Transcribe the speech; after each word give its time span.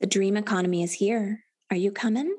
The 0.00 0.06
dream 0.06 0.36
economy 0.36 0.84
is 0.84 0.92
here. 0.92 1.42
Are 1.72 1.76
you 1.76 1.90
coming? 1.90 2.32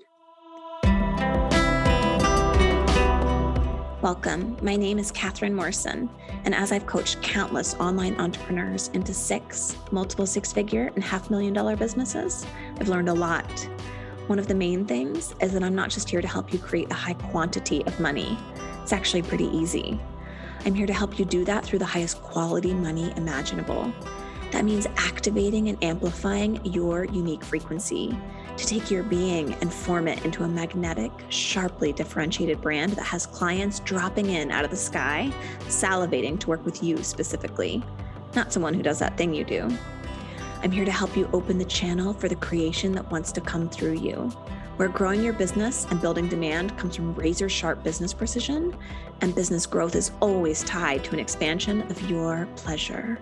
Welcome. 4.01 4.55
My 4.61 4.77
name 4.77 4.97
is 4.97 5.11
Catherine 5.11 5.53
Morrison, 5.53 6.09
and 6.45 6.55
as 6.55 6.71
I've 6.71 6.85
coached 6.85 7.21
countless 7.21 7.73
online 7.73 8.15
entrepreneurs 8.15 8.87
into 8.93 9.13
six, 9.13 9.75
multiple 9.91 10.25
six 10.25 10.53
figure, 10.53 10.89
and 10.95 11.03
half 11.03 11.29
million 11.29 11.51
dollar 11.51 11.75
businesses, 11.75 12.45
I've 12.79 12.87
learned 12.87 13.09
a 13.09 13.13
lot. 13.13 13.51
One 14.27 14.39
of 14.39 14.47
the 14.47 14.55
main 14.55 14.85
things 14.85 15.35
is 15.41 15.51
that 15.51 15.61
I'm 15.61 15.75
not 15.75 15.89
just 15.89 16.09
here 16.09 16.21
to 16.21 16.27
help 16.29 16.53
you 16.53 16.59
create 16.59 16.89
a 16.91 16.95
high 16.95 17.15
quantity 17.15 17.85
of 17.85 17.99
money, 17.99 18.37
it's 18.81 18.93
actually 18.93 19.23
pretty 19.23 19.47
easy. 19.47 19.99
I'm 20.63 20.75
here 20.75 20.87
to 20.87 20.93
help 20.93 21.19
you 21.19 21.25
do 21.25 21.43
that 21.43 21.65
through 21.65 21.79
the 21.79 21.85
highest 21.85 22.21
quality 22.21 22.73
money 22.73 23.11
imaginable. 23.17 23.93
That 24.51 24.65
means 24.65 24.87
activating 24.97 25.69
and 25.69 25.81
amplifying 25.83 26.59
your 26.65 27.05
unique 27.05 27.43
frequency 27.43 28.17
to 28.57 28.65
take 28.65 28.89
your 28.89 29.03
being 29.03 29.53
and 29.61 29.71
form 29.71 30.07
it 30.07 30.25
into 30.25 30.43
a 30.43 30.47
magnetic, 30.47 31.11
sharply 31.29 31.93
differentiated 31.93 32.59
brand 32.59 32.93
that 32.93 33.03
has 33.03 33.25
clients 33.25 33.79
dropping 33.81 34.31
in 34.31 34.51
out 34.51 34.65
of 34.65 34.71
the 34.71 34.77
sky, 34.77 35.31
salivating 35.67 36.39
to 36.39 36.47
work 36.47 36.65
with 36.65 36.83
you 36.83 37.01
specifically, 37.03 37.83
not 38.35 38.51
someone 38.51 38.73
who 38.73 38.83
does 38.83 38.99
that 38.99 39.15
thing 39.17 39.33
you 39.33 39.43
do. 39.43 39.69
I'm 40.61 40.71
here 40.71 40.83
to 40.83 40.91
help 40.91 41.15
you 41.15 41.29
open 41.31 41.57
the 41.57 41.65
channel 41.65 42.11
for 42.11 42.27
the 42.27 42.35
creation 42.35 42.91
that 42.93 43.09
wants 43.11 43.31
to 43.33 43.41
come 43.41 43.69
through 43.69 43.93
you, 43.93 44.29
where 44.75 44.89
growing 44.89 45.23
your 45.23 45.33
business 45.33 45.85
and 45.89 46.01
building 46.01 46.27
demand 46.27 46.77
comes 46.77 46.95
from 46.95 47.13
razor 47.15 47.47
sharp 47.49 47.81
business 47.83 48.13
precision, 48.13 48.75
and 49.21 49.35
business 49.35 49.65
growth 49.65 49.95
is 49.95 50.11
always 50.19 50.63
tied 50.63 51.03
to 51.05 51.13
an 51.13 51.19
expansion 51.19 51.83
of 51.83 52.09
your 52.09 52.47
pleasure 52.55 53.19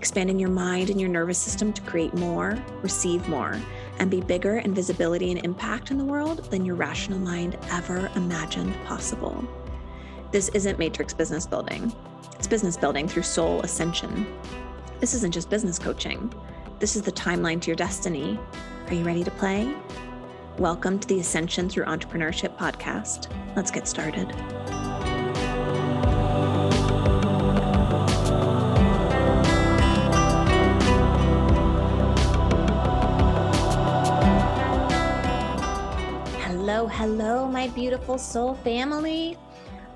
expanding 0.00 0.38
your 0.38 0.48
mind 0.48 0.88
and 0.88 0.98
your 0.98 1.10
nervous 1.10 1.36
system 1.36 1.74
to 1.74 1.82
create 1.82 2.14
more, 2.14 2.56
receive 2.80 3.28
more, 3.28 3.60
and 3.98 4.10
be 4.10 4.22
bigger 4.22 4.56
in 4.56 4.72
visibility 4.72 5.30
and 5.30 5.44
impact 5.44 5.90
in 5.90 5.98
the 5.98 6.04
world 6.04 6.50
than 6.50 6.64
your 6.64 6.74
rational 6.74 7.18
mind 7.18 7.58
ever 7.70 8.10
imagined 8.16 8.74
possible. 8.86 9.44
This 10.32 10.48
isn't 10.54 10.78
matrix 10.78 11.12
business 11.12 11.46
building, 11.46 11.92
it's 12.32 12.46
business 12.46 12.78
building 12.78 13.08
through 13.08 13.24
soul 13.24 13.60
ascension. 13.60 14.26
This 15.00 15.12
isn't 15.12 15.34
just 15.34 15.50
business 15.50 15.78
coaching, 15.78 16.32
this 16.78 16.96
is 16.96 17.02
the 17.02 17.12
timeline 17.12 17.60
to 17.60 17.66
your 17.66 17.76
destiny. 17.76 18.40
Are 18.88 18.94
you 18.94 19.04
ready 19.04 19.22
to 19.22 19.30
play? 19.32 19.76
Welcome 20.56 20.98
to 20.98 21.08
the 21.08 21.20
Ascension 21.20 21.68
Through 21.68 21.84
Entrepreneurship 21.84 22.56
podcast. 22.56 23.30
Let's 23.54 23.70
get 23.70 23.86
started. 23.86 24.34
Hello, 37.00 37.48
my 37.48 37.66
beautiful 37.68 38.18
soul 38.18 38.56
family. 38.56 39.34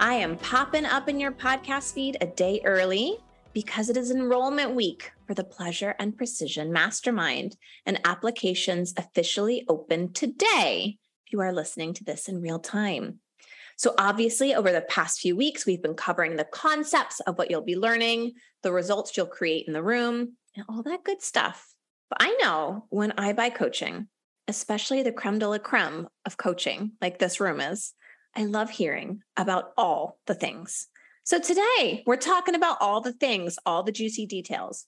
I 0.00 0.14
am 0.14 0.38
popping 0.38 0.86
up 0.86 1.06
in 1.06 1.20
your 1.20 1.32
podcast 1.32 1.92
feed 1.92 2.16
a 2.22 2.26
day 2.26 2.62
early 2.64 3.18
because 3.52 3.90
it 3.90 3.98
is 3.98 4.10
enrollment 4.10 4.74
week 4.74 5.12
for 5.26 5.34
the 5.34 5.44
Pleasure 5.44 5.94
and 5.98 6.16
Precision 6.16 6.72
Mastermind, 6.72 7.58
and 7.84 8.00
applications 8.06 8.94
officially 8.96 9.66
open 9.68 10.14
today 10.14 10.96
if 11.26 11.32
you 11.34 11.42
are 11.42 11.52
listening 11.52 11.92
to 11.92 12.04
this 12.04 12.26
in 12.26 12.40
real 12.40 12.58
time. 12.58 13.20
So, 13.76 13.94
obviously, 13.98 14.54
over 14.54 14.72
the 14.72 14.80
past 14.80 15.20
few 15.20 15.36
weeks, 15.36 15.66
we've 15.66 15.82
been 15.82 15.92
covering 15.92 16.36
the 16.36 16.44
concepts 16.44 17.20
of 17.20 17.36
what 17.36 17.50
you'll 17.50 17.60
be 17.60 17.76
learning, 17.76 18.32
the 18.62 18.72
results 18.72 19.14
you'll 19.14 19.26
create 19.26 19.66
in 19.66 19.74
the 19.74 19.82
room, 19.82 20.38
and 20.56 20.64
all 20.70 20.82
that 20.84 21.04
good 21.04 21.20
stuff. 21.20 21.74
But 22.08 22.22
I 22.22 22.34
know 22.40 22.86
when 22.88 23.12
I 23.18 23.34
buy 23.34 23.50
coaching, 23.50 24.08
especially 24.48 25.02
the 25.02 25.12
creme 25.12 25.38
de 25.38 25.48
la 25.48 25.58
creme 25.58 26.08
of 26.24 26.36
coaching, 26.36 26.92
like 27.00 27.18
this 27.18 27.40
room 27.40 27.60
is, 27.60 27.92
I 28.36 28.44
love 28.44 28.70
hearing 28.70 29.22
about 29.36 29.72
all 29.76 30.18
the 30.26 30.34
things. 30.34 30.88
So 31.22 31.38
today 31.40 32.02
we're 32.06 32.16
talking 32.16 32.54
about 32.54 32.78
all 32.80 33.00
the 33.00 33.12
things, 33.12 33.58
all 33.64 33.82
the 33.82 33.92
juicy 33.92 34.26
details, 34.26 34.86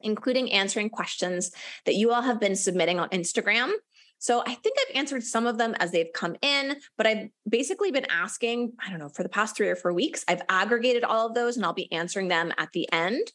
including 0.00 0.52
answering 0.52 0.90
questions 0.90 1.52
that 1.86 1.94
you 1.94 2.12
all 2.12 2.22
have 2.22 2.40
been 2.40 2.56
submitting 2.56 2.98
on 2.98 3.08
Instagram. 3.10 3.70
So 4.18 4.42
I 4.46 4.54
think 4.54 4.76
I've 4.78 4.96
answered 4.96 5.22
some 5.22 5.46
of 5.46 5.58
them 5.58 5.74
as 5.80 5.90
they've 5.90 6.12
come 6.12 6.36
in, 6.42 6.76
but 6.96 7.06
I've 7.06 7.28
basically 7.48 7.90
been 7.90 8.06
asking, 8.10 8.72
I 8.84 8.90
don't 8.90 8.98
know, 8.98 9.08
for 9.08 9.22
the 9.22 9.28
past 9.28 9.56
three 9.56 9.68
or 9.68 9.76
four 9.76 9.92
weeks. 9.92 10.24
I've 10.28 10.42
aggregated 10.48 11.02
all 11.02 11.26
of 11.26 11.34
those 11.34 11.56
and 11.56 11.64
I'll 11.64 11.72
be 11.72 11.90
answering 11.90 12.28
them 12.28 12.52
at 12.58 12.70
the 12.72 12.90
end. 12.92 13.32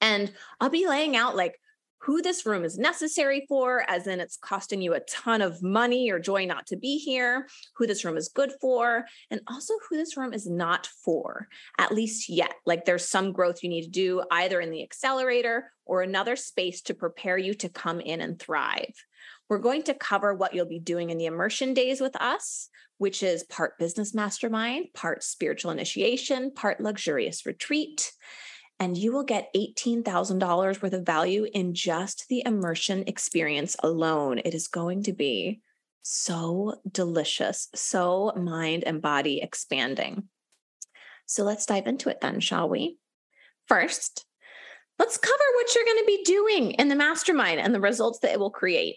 And 0.00 0.32
I'll 0.60 0.68
be 0.68 0.86
laying 0.86 1.16
out 1.16 1.34
like 1.34 1.58
who 1.98 2.22
this 2.22 2.46
room 2.46 2.64
is 2.64 2.78
necessary 2.78 3.46
for, 3.48 3.84
as 3.88 4.06
in 4.06 4.20
it's 4.20 4.36
costing 4.36 4.80
you 4.80 4.94
a 4.94 5.00
ton 5.00 5.42
of 5.42 5.62
money 5.62 6.10
or 6.10 6.18
joy 6.18 6.44
not 6.44 6.66
to 6.66 6.76
be 6.76 6.98
here, 6.98 7.48
who 7.74 7.86
this 7.86 8.04
room 8.04 8.16
is 8.16 8.28
good 8.28 8.52
for, 8.60 9.06
and 9.30 9.40
also 9.48 9.74
who 9.88 9.96
this 9.96 10.16
room 10.16 10.32
is 10.32 10.46
not 10.46 10.86
for, 11.04 11.48
at 11.78 11.92
least 11.92 12.28
yet. 12.28 12.54
Like 12.64 12.84
there's 12.84 13.08
some 13.08 13.32
growth 13.32 13.62
you 13.62 13.68
need 13.68 13.84
to 13.84 13.90
do 13.90 14.22
either 14.30 14.60
in 14.60 14.70
the 14.70 14.82
accelerator 14.82 15.72
or 15.84 16.02
another 16.02 16.36
space 16.36 16.82
to 16.82 16.94
prepare 16.94 17.38
you 17.38 17.54
to 17.54 17.68
come 17.68 18.00
in 18.00 18.20
and 18.20 18.38
thrive. 18.38 18.94
We're 19.48 19.58
going 19.58 19.84
to 19.84 19.94
cover 19.94 20.34
what 20.34 20.54
you'll 20.54 20.66
be 20.66 20.80
doing 20.80 21.10
in 21.10 21.18
the 21.18 21.26
immersion 21.26 21.72
days 21.72 22.00
with 22.00 22.20
us, 22.20 22.68
which 22.98 23.22
is 23.22 23.44
part 23.44 23.78
business 23.78 24.14
mastermind, 24.14 24.86
part 24.94 25.22
spiritual 25.22 25.70
initiation, 25.70 26.52
part 26.52 26.80
luxurious 26.80 27.46
retreat 27.46 28.12
and 28.78 28.96
you 28.96 29.12
will 29.12 29.24
get 29.24 29.52
$18,000 29.54 30.82
worth 30.82 30.92
of 30.92 31.06
value 31.06 31.46
in 31.52 31.74
just 31.74 32.26
the 32.28 32.42
immersion 32.44 33.04
experience 33.06 33.76
alone. 33.82 34.40
It 34.44 34.54
is 34.54 34.68
going 34.68 35.02
to 35.04 35.12
be 35.12 35.60
so 36.02 36.80
delicious, 36.90 37.68
so 37.74 38.32
mind 38.36 38.84
and 38.84 39.00
body 39.02 39.40
expanding. 39.42 40.24
So 41.24 41.42
let's 41.42 41.66
dive 41.66 41.86
into 41.86 42.08
it 42.10 42.20
then, 42.20 42.40
shall 42.40 42.68
we? 42.68 42.98
First, 43.66 44.24
let's 44.98 45.16
cover 45.16 45.34
what 45.54 45.74
you're 45.74 45.84
going 45.84 45.98
to 45.98 46.06
be 46.06 46.22
doing 46.24 46.70
in 46.72 46.88
the 46.88 46.94
mastermind 46.94 47.60
and 47.60 47.74
the 47.74 47.80
results 47.80 48.20
that 48.20 48.32
it 48.32 48.38
will 48.38 48.50
create. 48.50 48.96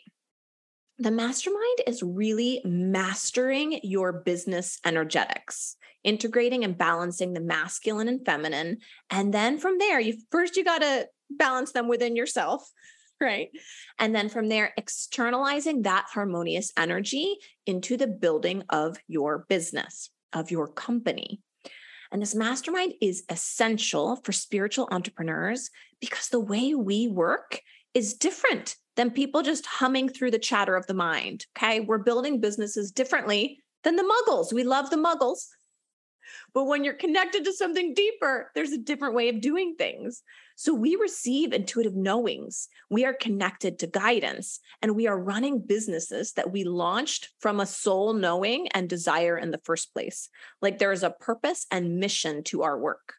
The 0.99 1.11
mastermind 1.11 1.79
is 1.87 2.03
really 2.03 2.61
mastering 2.65 3.79
your 3.83 4.11
business 4.11 4.79
energetics 4.85 5.77
integrating 6.03 6.63
and 6.63 6.77
balancing 6.77 7.33
the 7.33 7.41
masculine 7.41 8.07
and 8.07 8.25
feminine. 8.25 8.77
And 9.09 9.33
then 9.33 9.57
from 9.57 9.77
there, 9.77 9.99
you 9.99 10.17
first 10.31 10.55
you 10.55 10.63
got 10.63 10.79
to 10.79 11.07
balance 11.29 11.71
them 11.71 11.87
within 11.87 12.15
yourself, 12.15 12.69
right? 13.21 13.49
And 13.97 14.15
then 14.15 14.29
from 14.29 14.49
there, 14.49 14.73
externalizing 14.77 15.83
that 15.83 16.05
harmonious 16.13 16.71
energy 16.77 17.37
into 17.65 17.97
the 17.97 18.07
building 18.07 18.63
of 18.69 18.97
your 19.07 19.45
business, 19.49 20.09
of 20.33 20.51
your 20.51 20.67
company. 20.67 21.41
And 22.11 22.21
this 22.21 22.33
mastermind 22.33 22.93
is 23.01 23.23
essential 23.29 24.15
for 24.23 24.31
spiritual 24.31 24.87
entrepreneurs 24.91 25.69
because 26.01 26.29
the 26.29 26.39
way 26.39 26.73
we 26.73 27.07
work 27.07 27.61
is 27.93 28.15
different 28.15 28.75
than 28.95 29.11
people 29.11 29.41
just 29.41 29.65
humming 29.65 30.09
through 30.09 30.31
the 30.31 30.39
chatter 30.39 30.75
of 30.75 30.87
the 30.87 30.93
mind. 30.93 31.45
Okay. 31.57 31.79
We're 31.79 31.99
building 31.99 32.41
businesses 32.41 32.91
differently 32.91 33.59
than 33.83 33.95
the 33.95 34.03
muggles. 34.03 34.51
We 34.51 34.63
love 34.63 34.89
the 34.89 34.97
muggles, 34.97 35.47
but 36.53 36.65
when 36.65 36.83
you're 36.83 36.93
connected 36.93 37.43
to 37.45 37.53
something 37.53 37.93
deeper, 37.93 38.51
there's 38.55 38.71
a 38.71 38.77
different 38.77 39.15
way 39.15 39.29
of 39.29 39.41
doing 39.41 39.75
things. 39.77 40.23
So 40.55 40.73
we 40.73 40.95
receive 40.95 41.53
intuitive 41.53 41.95
knowings. 41.95 42.67
We 42.89 43.05
are 43.05 43.13
connected 43.13 43.79
to 43.79 43.87
guidance 43.87 44.59
and 44.81 44.95
we 44.95 45.07
are 45.07 45.17
running 45.17 45.59
businesses 45.59 46.33
that 46.33 46.51
we 46.51 46.63
launched 46.65 47.29
from 47.39 47.59
a 47.59 47.65
soul 47.65 48.13
knowing 48.13 48.67
and 48.69 48.89
desire 48.89 49.37
in 49.37 49.51
the 49.51 49.61
first 49.63 49.93
place. 49.93 50.29
Like 50.61 50.77
there 50.77 50.91
is 50.91 51.03
a 51.03 51.11
purpose 51.11 51.65
and 51.71 51.99
mission 51.99 52.43
to 52.45 52.63
our 52.63 52.77
work. 52.77 53.13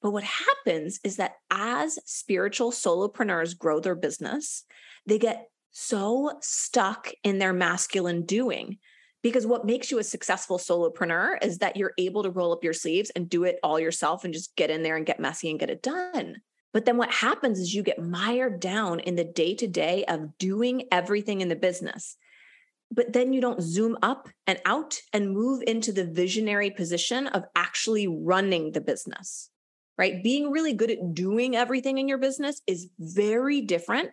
But 0.00 0.12
what 0.12 0.24
happens 0.24 1.00
is 1.04 1.16
that 1.16 1.32
as 1.50 1.98
spiritual 2.04 2.70
solopreneurs 2.70 3.58
grow 3.58 3.80
their 3.80 3.94
business, 3.94 4.64
they 5.06 5.18
get 5.18 5.48
so 5.72 6.38
stuck 6.40 7.10
in 7.22 7.38
their 7.38 7.52
masculine 7.52 8.24
doing 8.24 8.78
because 9.22 9.46
what 9.46 9.66
makes 9.66 9.90
you 9.90 9.98
a 9.98 10.04
successful 10.04 10.58
solopreneur 10.58 11.42
is 11.42 11.58
that 11.58 11.76
you're 11.76 11.92
able 11.98 12.22
to 12.22 12.30
roll 12.30 12.52
up 12.52 12.64
your 12.64 12.72
sleeves 12.72 13.10
and 13.10 13.28
do 13.28 13.44
it 13.44 13.58
all 13.62 13.78
yourself 13.78 14.24
and 14.24 14.32
just 14.32 14.56
get 14.56 14.70
in 14.70 14.82
there 14.82 14.96
and 14.96 15.06
get 15.06 15.20
messy 15.20 15.50
and 15.50 15.60
get 15.60 15.70
it 15.70 15.82
done. 15.82 16.36
But 16.72 16.84
then 16.84 16.96
what 16.96 17.10
happens 17.10 17.58
is 17.58 17.74
you 17.74 17.82
get 17.82 18.02
mired 18.02 18.60
down 18.60 19.00
in 19.00 19.16
the 19.16 19.24
day 19.24 19.54
to 19.56 19.66
day 19.66 20.04
of 20.06 20.38
doing 20.38 20.84
everything 20.92 21.40
in 21.40 21.48
the 21.48 21.56
business. 21.56 22.16
But 22.92 23.12
then 23.12 23.32
you 23.32 23.40
don't 23.40 23.62
zoom 23.62 23.98
up 24.02 24.28
and 24.46 24.60
out 24.64 25.00
and 25.12 25.32
move 25.32 25.62
into 25.66 25.92
the 25.92 26.04
visionary 26.04 26.70
position 26.70 27.26
of 27.28 27.44
actually 27.54 28.08
running 28.08 28.72
the 28.72 28.80
business, 28.80 29.50
right? 29.98 30.22
Being 30.22 30.50
really 30.50 30.72
good 30.72 30.90
at 30.90 31.14
doing 31.14 31.56
everything 31.56 31.98
in 31.98 32.08
your 32.08 32.18
business 32.18 32.60
is 32.66 32.88
very 32.98 33.60
different 33.60 34.10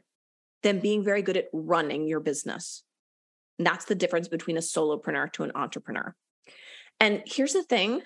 than 0.63 0.79
being 0.79 1.03
very 1.03 1.21
good 1.21 1.37
at 1.37 1.47
running 1.53 2.07
your 2.07 2.19
business. 2.19 2.83
That's 3.59 3.85
the 3.85 3.95
difference 3.95 4.27
between 4.27 4.57
a 4.57 4.61
solopreneur 4.61 5.31
to 5.33 5.43
an 5.43 5.51
entrepreneur. 5.55 6.15
And 6.99 7.23
here's 7.25 7.53
the 7.53 7.63
thing 7.63 8.01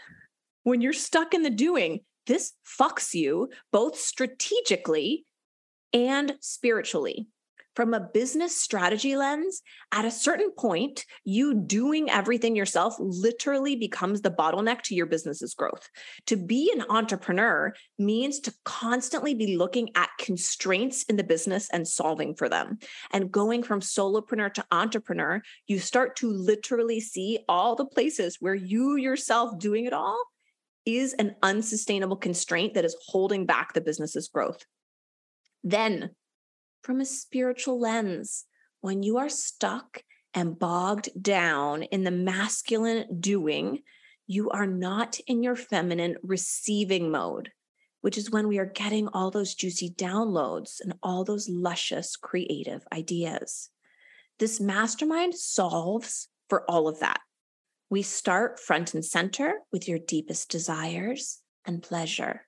when 0.64 0.82
you're 0.82 0.94
stuck 0.94 1.34
in 1.34 1.44
the 1.44 1.50
doing, 1.50 2.02
this 2.28 2.54
fucks 2.80 3.14
you 3.14 3.50
both 3.72 3.98
strategically 3.98 5.26
and 5.94 6.36
spiritually. 6.40 7.28
From 7.76 7.94
a 7.94 8.00
business 8.00 8.56
strategy 8.56 9.16
lens, 9.16 9.62
at 9.92 10.06
a 10.06 10.12
certain 10.12 10.52
point, 10.52 11.06
you 11.24 11.54
doing 11.54 12.10
everything 12.10 12.56
yourself 12.56 12.96
literally 13.00 13.76
becomes 13.76 14.22
the 14.22 14.32
bottleneck 14.32 14.82
to 14.84 14.96
your 14.96 15.06
business's 15.06 15.54
growth. 15.54 15.88
To 16.28 16.36
be 16.36 16.72
an 16.76 16.84
entrepreneur 16.90 17.74
means 17.98 18.40
to 18.42 18.54
constantly 18.66 19.34
be 19.34 19.56
looking 19.58 19.90
at 19.96 20.10
constraints 20.20 21.04
in 21.04 21.16
the 21.16 21.24
business 21.24 21.70
and 21.72 21.88
solving 21.88 22.36
for 22.36 22.50
them. 22.50 22.80
And 23.12 23.32
going 23.32 23.64
from 23.64 23.80
solopreneur 23.80 24.54
to 24.56 24.66
entrepreneur, 24.72 25.42
you 25.68 25.80
start 25.80 26.16
to 26.18 26.32
literally 26.32 27.00
see 27.00 27.40
all 27.48 27.76
the 27.76 27.86
places 27.86 28.38
where 28.40 28.56
you 28.56 28.98
yourself 28.98 29.58
doing 29.60 29.86
it 29.86 29.94
all 29.94 30.22
is 30.86 31.14
an 31.14 31.36
unsustainable 31.44 32.18
constraint 32.18 32.74
that 32.74 32.86
is 32.86 32.96
holding 33.08 33.46
back 33.46 33.74
the 33.74 33.82
business's 33.82 34.28
growth. 34.28 34.66
Then 35.64 36.12
from 36.82 37.00
a 37.00 37.06
spiritual 37.06 37.80
lens. 37.80 38.46
When 38.82 39.04
you 39.04 39.18
are 39.18 39.30
stuck 39.30 40.04
and 40.34 40.58
bogged 40.58 41.10
down 41.22 41.84
in 41.84 42.04
the 42.04 42.12
masculine 42.12 43.20
doing, 43.20 43.84
you 44.28 44.50
are 44.50 44.68
not 44.68 45.20
in 45.28 45.44
your 45.44 45.56
feminine 45.56 46.16
receiving 46.24 47.12
mode, 47.12 47.52
which 48.02 48.18
is 48.18 48.32
when 48.32 48.48
we 48.48 48.58
are 48.58 48.66
getting 48.66 49.08
all 49.10 49.30
those 49.30 49.54
juicy 49.54 49.90
downloads 49.90 50.80
and 50.82 50.94
all 51.04 51.24
those 51.24 51.50
luscious 51.50 52.16
creative 52.16 52.88
ideas. 52.94 53.70
This 54.40 54.60
mastermind 54.60 55.36
solves 55.36 56.30
for 56.50 56.70
all 56.70 56.88
of 56.88 57.00
that. 57.00 57.20
We 57.90 58.02
start 58.02 58.60
front 58.60 58.94
and 58.94 59.04
center 59.04 59.60
with 59.72 59.88
your 59.88 60.00
deepest 60.00 60.50
desires 60.50 61.40
and 61.66 61.84
pleasure. 61.84 62.48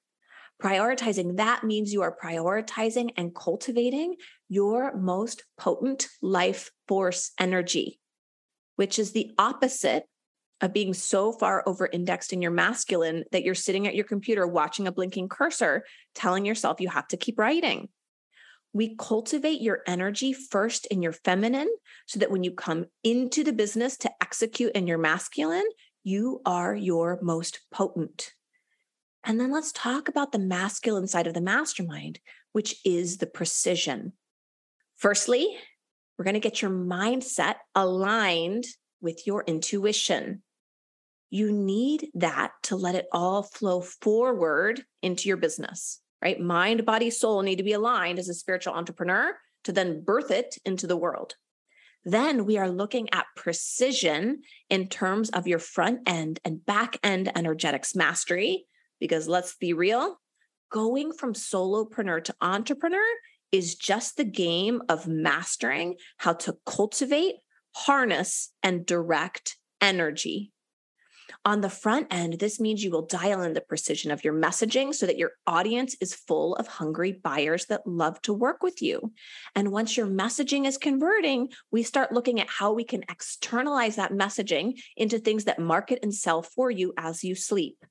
Prioritizing 0.63 1.35
that 1.37 1.65
means 1.65 1.91
you 1.91 2.03
are 2.03 2.15
prioritizing 2.15 3.11
and 3.17 3.35
cultivating 3.35 4.15
your 4.47 4.95
most 4.95 5.43
potent 5.57 6.07
life 6.21 6.71
force 6.87 7.31
energy, 7.37 7.99
which 8.77 8.97
is 8.97 9.11
the 9.11 9.31
opposite 9.37 10.05
of 10.61 10.71
being 10.71 10.93
so 10.93 11.33
far 11.33 11.63
over 11.67 11.89
indexed 11.91 12.31
in 12.31 12.41
your 12.41 12.51
masculine 12.51 13.25
that 13.33 13.43
you're 13.43 13.55
sitting 13.55 13.87
at 13.87 13.95
your 13.95 14.05
computer 14.05 14.47
watching 14.47 14.87
a 14.87 14.91
blinking 14.93 15.27
cursor, 15.27 15.83
telling 16.15 16.45
yourself 16.45 16.79
you 16.79 16.87
have 16.87 17.09
to 17.09 17.17
keep 17.17 17.37
writing. 17.37 17.89
We 18.71 18.95
cultivate 18.95 19.59
your 19.59 19.81
energy 19.85 20.31
first 20.31 20.85
in 20.85 21.01
your 21.01 21.11
feminine 21.11 21.69
so 22.05 22.19
that 22.19 22.31
when 22.31 22.45
you 22.45 22.51
come 22.51 22.85
into 23.03 23.43
the 23.43 23.51
business 23.51 23.97
to 23.97 24.11
execute 24.21 24.71
in 24.71 24.87
your 24.87 24.97
masculine, 24.97 25.67
you 26.05 26.39
are 26.45 26.73
your 26.73 27.19
most 27.21 27.59
potent. 27.69 28.31
And 29.23 29.39
then 29.39 29.51
let's 29.51 29.71
talk 29.71 30.07
about 30.07 30.31
the 30.31 30.39
masculine 30.39 31.07
side 31.07 31.27
of 31.27 31.33
the 31.33 31.41
mastermind, 31.41 32.19
which 32.51 32.75
is 32.85 33.17
the 33.17 33.25
precision. 33.25 34.13
Firstly, 34.97 35.57
we're 36.17 36.25
going 36.25 36.33
to 36.33 36.39
get 36.39 36.61
your 36.61 36.71
mindset 36.71 37.55
aligned 37.73 38.65
with 39.01 39.25
your 39.25 39.43
intuition. 39.47 40.43
You 41.29 41.51
need 41.51 42.09
that 42.13 42.51
to 42.63 42.75
let 42.75 42.95
it 42.95 43.07
all 43.11 43.43
flow 43.43 43.81
forward 43.81 44.83
into 45.01 45.27
your 45.27 45.37
business, 45.37 46.01
right? 46.21 46.39
Mind, 46.39 46.85
body, 46.85 47.09
soul 47.09 47.41
need 47.41 47.57
to 47.57 47.63
be 47.63 47.73
aligned 47.73 48.19
as 48.19 48.29
a 48.29 48.33
spiritual 48.33 48.73
entrepreneur 48.73 49.35
to 49.63 49.71
then 49.71 50.03
birth 50.03 50.31
it 50.31 50.57
into 50.65 50.85
the 50.85 50.97
world. 50.97 51.35
Then 52.05 52.45
we 52.45 52.57
are 52.57 52.69
looking 52.69 53.07
at 53.13 53.25
precision 53.35 54.41
in 54.69 54.89
terms 54.89 55.29
of 55.29 55.47
your 55.47 55.59
front 55.59 56.01
end 56.05 56.39
and 56.43 56.65
back 56.65 56.97
end 57.01 57.31
energetics 57.35 57.95
mastery 57.95 58.65
because 59.03 59.27
let's 59.27 59.57
be 59.57 59.73
real, 59.73 60.17
going 60.71 61.11
from 61.11 61.33
solopreneur 61.33 62.23
to 62.23 62.33
entrepreneur 62.39 63.03
is 63.51 63.75
just 63.75 64.15
the 64.15 64.23
game 64.23 64.81
of 64.87 65.09
mastering 65.09 65.97
how 66.19 66.31
to 66.31 66.55
cultivate, 66.65 67.35
harness, 67.75 68.53
and 68.63 68.85
direct 68.85 69.57
energy. 69.81 70.53
On 71.43 71.59
the 71.59 71.69
front 71.69 72.07
end, 72.11 72.39
this 72.39 72.61
means 72.61 72.81
you 72.81 72.91
will 72.91 73.05
dial 73.05 73.41
in 73.41 73.51
the 73.51 73.59
precision 73.59 74.09
of 74.09 74.23
your 74.23 74.33
messaging 74.33 74.93
so 74.93 75.05
that 75.05 75.17
your 75.17 75.31
audience 75.45 75.97
is 75.99 76.15
full 76.15 76.55
of 76.55 76.67
hungry 76.67 77.11
buyers 77.11 77.65
that 77.65 77.85
love 77.85 78.21
to 78.21 78.31
work 78.31 78.63
with 78.63 78.81
you. 78.81 79.11
And 79.53 79.69
once 79.69 79.97
your 79.97 80.07
messaging 80.07 80.65
is 80.65 80.77
converting, 80.77 81.49
we 81.71 81.83
start 81.83 82.13
looking 82.13 82.39
at 82.39 82.47
how 82.47 82.71
we 82.71 82.85
can 82.85 83.03
externalize 83.09 83.97
that 83.97 84.13
messaging 84.13 84.79
into 84.95 85.19
things 85.19 85.43
that 85.43 85.59
market 85.59 85.99
and 86.01 86.15
sell 86.15 86.41
for 86.41 86.71
you 86.71 86.93
as 86.97 87.21
you 87.21 87.35
sleep. 87.35 87.83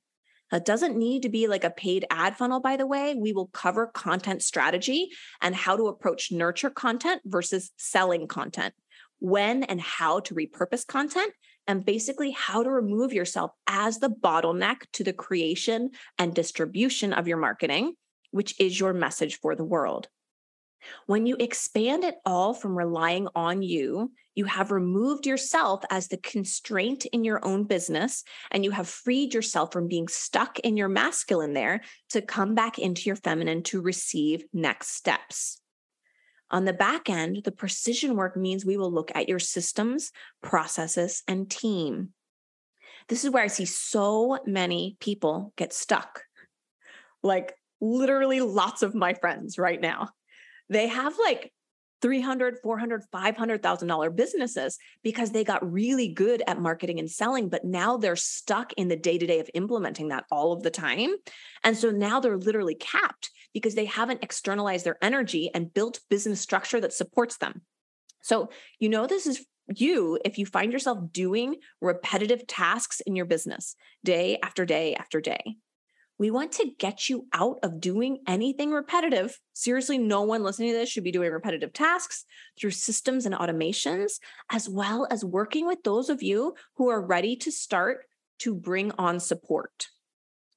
It 0.53 0.65
doesn't 0.65 0.95
need 0.95 1.23
to 1.23 1.29
be 1.29 1.47
like 1.47 1.63
a 1.63 1.71
paid 1.71 2.05
ad 2.11 2.37
funnel, 2.37 2.59
by 2.59 2.77
the 2.77 2.85
way. 2.85 3.15
We 3.15 3.33
will 3.33 3.47
cover 3.47 3.87
content 3.87 4.43
strategy 4.43 5.09
and 5.41 5.55
how 5.55 5.75
to 5.75 5.87
approach 5.87 6.31
nurture 6.31 6.69
content 6.69 7.21
versus 7.25 7.71
selling 7.77 8.27
content, 8.27 8.75
when 9.19 9.63
and 9.63 9.81
how 9.81 10.19
to 10.21 10.35
repurpose 10.35 10.85
content, 10.85 11.33
and 11.65 11.83
basically 11.83 12.31
how 12.31 12.61
to 12.61 12.69
remove 12.69 13.13
yourself 13.13 13.51
as 13.65 13.97
the 13.97 14.09
bottleneck 14.09 14.81
to 14.93 15.03
the 15.03 15.13
creation 15.13 15.89
and 16.19 16.35
distribution 16.35 17.13
of 17.13 17.27
your 17.27 17.37
marketing, 17.37 17.95
which 18.29 18.53
is 18.59 18.79
your 18.79 18.93
message 18.93 19.39
for 19.39 19.55
the 19.55 19.65
world. 19.65 20.07
When 21.05 21.25
you 21.25 21.35
expand 21.39 22.03
it 22.03 22.15
all 22.25 22.53
from 22.53 22.77
relying 22.77 23.27
on 23.35 23.61
you, 23.61 24.11
you 24.35 24.45
have 24.45 24.71
removed 24.71 25.25
yourself 25.25 25.83
as 25.89 26.07
the 26.07 26.17
constraint 26.17 27.05
in 27.05 27.23
your 27.23 27.45
own 27.45 27.65
business, 27.65 28.23
and 28.51 28.63
you 28.63 28.71
have 28.71 28.87
freed 28.89 29.33
yourself 29.33 29.71
from 29.71 29.87
being 29.87 30.07
stuck 30.07 30.59
in 30.59 30.77
your 30.77 30.89
masculine 30.89 31.53
there 31.53 31.81
to 32.09 32.21
come 32.21 32.55
back 32.55 32.79
into 32.79 33.03
your 33.03 33.15
feminine 33.15 33.63
to 33.63 33.81
receive 33.81 34.43
next 34.53 34.95
steps. 34.95 35.61
On 36.49 36.65
the 36.65 36.73
back 36.73 37.09
end, 37.09 37.41
the 37.43 37.51
precision 37.51 38.15
work 38.15 38.37
means 38.37 38.65
we 38.65 38.77
will 38.77 38.91
look 38.91 39.11
at 39.15 39.27
your 39.27 39.39
systems, 39.39 40.11
processes, 40.41 41.23
and 41.27 41.49
team. 41.49 42.09
This 43.07 43.23
is 43.23 43.31
where 43.31 43.43
I 43.43 43.47
see 43.47 43.65
so 43.65 44.39
many 44.45 44.97
people 44.99 45.53
get 45.57 45.73
stuck. 45.73 46.23
Like 47.21 47.55
literally 47.81 48.41
lots 48.41 48.81
of 48.81 48.95
my 48.95 49.13
friends 49.13 49.57
right 49.57 49.81
now 49.81 50.09
they 50.69 50.87
have 50.87 51.13
like 51.23 51.51
300 52.03 52.57
400 52.61 53.03
500000 53.13 53.87
dollar 53.87 54.09
businesses 54.09 54.77
because 55.03 55.31
they 55.31 55.45
got 55.45 55.71
really 55.71 56.09
good 56.09 56.43
at 56.47 56.59
marketing 56.59 56.99
and 56.99 57.09
selling 57.09 57.47
but 57.47 57.63
now 57.63 57.95
they're 57.95 58.17
stuck 58.17 58.73
in 58.73 58.89
the 58.89 58.97
day 58.97 59.17
to 59.17 59.25
day 59.25 59.39
of 59.39 59.49
implementing 59.53 60.09
that 60.09 60.25
all 60.29 60.51
of 60.51 60.63
the 60.63 60.69
time. 60.69 61.15
And 61.63 61.77
so 61.77 61.91
now 61.91 62.19
they're 62.19 62.37
literally 62.37 62.75
capped 62.75 63.31
because 63.53 63.75
they 63.75 63.85
haven't 63.85 64.21
externalized 64.21 64.85
their 64.85 64.97
energy 65.01 65.49
and 65.53 65.73
built 65.73 66.01
business 66.09 66.41
structure 66.41 66.81
that 66.81 66.91
supports 66.91 67.37
them. 67.37 67.61
So 68.21 68.49
you 68.79 68.89
know 68.89 69.07
this 69.07 69.25
is 69.25 69.45
you 69.73 70.19
if 70.25 70.37
you 70.37 70.45
find 70.45 70.73
yourself 70.73 70.99
doing 71.13 71.55
repetitive 71.79 72.45
tasks 72.47 72.99
in 72.99 73.15
your 73.15 73.25
business 73.25 73.77
day 74.03 74.39
after 74.43 74.65
day 74.65 74.93
after 74.95 75.21
day 75.21 75.55
we 76.19 76.29
want 76.31 76.51
to 76.53 76.71
get 76.77 77.09
you 77.09 77.27
out 77.33 77.57
of 77.63 77.79
doing 77.79 78.19
anything 78.27 78.71
repetitive. 78.71 79.39
Seriously, 79.53 79.97
no 79.97 80.21
one 80.21 80.43
listening 80.43 80.71
to 80.71 80.77
this 80.77 80.89
should 80.89 81.03
be 81.03 81.11
doing 81.11 81.31
repetitive 81.31 81.73
tasks 81.73 82.25
through 82.59 82.71
systems 82.71 83.25
and 83.25 83.35
automations, 83.35 84.19
as 84.49 84.69
well 84.69 85.07
as 85.09 85.25
working 85.25 85.65
with 85.65 85.83
those 85.83 86.09
of 86.09 86.21
you 86.21 86.53
who 86.75 86.89
are 86.89 87.01
ready 87.01 87.35
to 87.37 87.51
start 87.51 88.05
to 88.39 88.53
bring 88.53 88.91
on 88.97 89.19
support. 89.19 89.87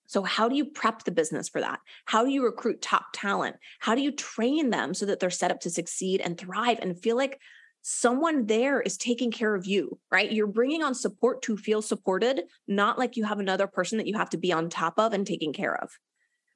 So, 0.07 0.23
how 0.23 0.49
do 0.49 0.57
you 0.57 0.67
prep 0.67 1.05
the 1.05 1.11
business 1.11 1.49
for 1.49 1.61
that? 1.61 1.81
How 2.05 2.25
do 2.25 2.31
you 2.31 2.45
recruit 2.45 2.81
top 2.81 3.07
talent? 3.13 3.57
How 3.81 3.95
do 3.95 4.03
you 4.03 4.13
train 4.13 4.71
them 4.71 4.95
so 4.95 5.07
that 5.07 5.21
they're 5.21 5.31
set 5.31 5.51
up 5.51 5.61
to 5.61 5.71
succeed 5.71 6.21
and 6.21 6.39
thrive 6.39 6.79
and 6.81 7.01
feel 7.01 7.17
like 7.17 7.41
someone 7.89 8.47
there 8.47 8.81
is 8.81 8.97
taking 8.97 9.31
care 9.31 9.55
of 9.55 9.65
you, 9.65 9.97
right? 10.11 10.33
You're 10.33 10.49
bringing 10.49 10.83
on 10.83 10.93
support 10.93 11.41
to 11.43 11.57
feel 11.57 11.81
supported, 11.81 12.43
not 12.67 12.99
like 12.99 13.17
you 13.17 13.23
have 13.23 13.39
another 13.39 13.69
person 13.69 13.97
that 13.99 14.09
you 14.09 14.17
have 14.17 14.31
to 14.31 14.37
be 14.37 14.53
on 14.53 14.69
top 14.69 14.95
of 14.99 15.13
and 15.13 15.25
taking 15.25 15.53
care 15.53 15.81
of. 15.81 15.93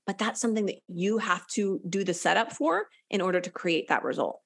But 0.09 0.19
that's 0.19 0.41
something 0.41 0.67
that 0.67 0.81
you 0.89 1.19
have 1.19 1.47
to 1.49 1.81
do 1.89 2.03
the 2.03 2.15
setup 2.15 2.53
for 2.53 2.89
in 3.11 3.21
order 3.21 3.41
to 3.41 3.49
create 3.49 3.87
that 3.89 4.03
result. 4.03 4.41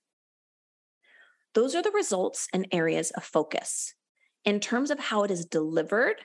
Those 1.54 1.74
are 1.74 1.80
the 1.80 1.90
results 1.90 2.48
and 2.52 2.68
areas 2.70 3.10
of 3.12 3.24
focus. 3.24 3.94
In 4.44 4.60
terms 4.60 4.90
of 4.90 4.98
how 4.98 5.22
it 5.22 5.30
is 5.30 5.46
delivered, 5.46 6.16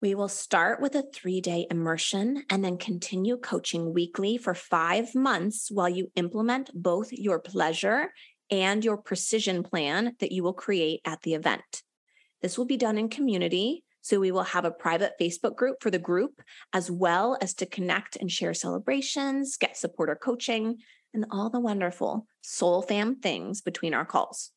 we 0.00 0.14
will 0.14 0.28
start 0.28 0.80
with 0.80 0.94
a 0.94 1.02
three 1.12 1.40
day 1.40 1.66
immersion 1.68 2.44
and 2.48 2.64
then 2.64 2.78
continue 2.78 3.38
coaching 3.38 3.92
weekly 3.92 4.36
for 4.36 4.54
five 4.54 5.16
months 5.16 5.68
while 5.68 5.88
you 5.88 6.12
implement 6.14 6.70
both 6.74 7.10
your 7.10 7.40
pleasure 7.40 8.12
and 8.50 8.84
your 8.84 8.96
precision 8.96 9.62
plan 9.62 10.14
that 10.20 10.32
you 10.32 10.42
will 10.42 10.52
create 10.52 11.00
at 11.04 11.22
the 11.22 11.34
event. 11.34 11.82
This 12.42 12.58
will 12.58 12.66
be 12.66 12.76
done 12.76 12.98
in 12.98 13.08
community. 13.08 13.84
So 14.02 14.20
we 14.20 14.32
will 14.32 14.42
have 14.42 14.66
a 14.66 14.70
private 14.70 15.14
Facebook 15.18 15.56
group 15.56 15.76
for 15.80 15.90
the 15.90 15.98
group, 15.98 16.42
as 16.74 16.90
well 16.90 17.38
as 17.40 17.54
to 17.54 17.66
connect 17.66 18.16
and 18.16 18.30
share 18.30 18.52
celebrations, 18.52 19.56
get 19.56 19.78
supporter 19.78 20.14
coaching, 20.14 20.76
and 21.14 21.24
all 21.30 21.48
the 21.48 21.60
wonderful 21.60 22.26
soul 22.42 22.82
fam 22.82 23.16
things 23.16 23.62
between 23.62 23.94
our 23.94 24.04
calls. 24.04 24.50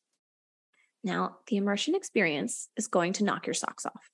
Now, 1.02 1.38
the 1.46 1.56
immersion 1.56 1.94
experience 1.94 2.68
is 2.76 2.88
going 2.88 3.14
to 3.14 3.24
knock 3.24 3.46
your 3.46 3.54
socks 3.54 3.86
off. 3.86 4.10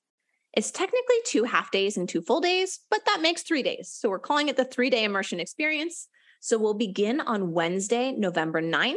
It's 0.53 0.71
technically 0.71 1.17
two 1.25 1.43
half 1.43 1.69
days 1.69 1.97
and 1.97 2.07
two 2.07 2.21
full 2.21 2.39
days, 2.39 2.79
but 2.89 3.01
that 3.05 3.21
makes 3.21 3.41
three 3.41 3.63
days. 3.63 3.91
So 3.91 4.09
we're 4.09 4.19
calling 4.19 4.47
it 4.47 4.55
the 4.55 4.63
three 4.63 4.89
day 4.89 5.03
immersion 5.03 5.41
experience. 5.41 6.07
So 6.39 6.57
we'll 6.57 6.75
begin 6.75 7.19
on 7.19 7.51
Wednesday, 7.51 8.13
November 8.13 8.61
9th 8.61 8.95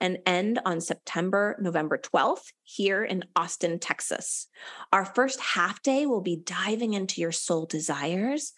and 0.00 0.18
end 0.26 0.60
on 0.64 0.80
September, 0.80 1.56
November 1.60 1.98
12th 1.98 2.52
here 2.62 3.04
in 3.04 3.24
Austin, 3.36 3.78
Texas. 3.78 4.46
Our 4.92 5.04
first 5.04 5.40
half 5.40 5.82
day 5.82 6.06
will 6.06 6.22
be 6.22 6.36
diving 6.36 6.94
into 6.94 7.20
your 7.20 7.32
soul 7.32 7.66
desires, 7.66 8.52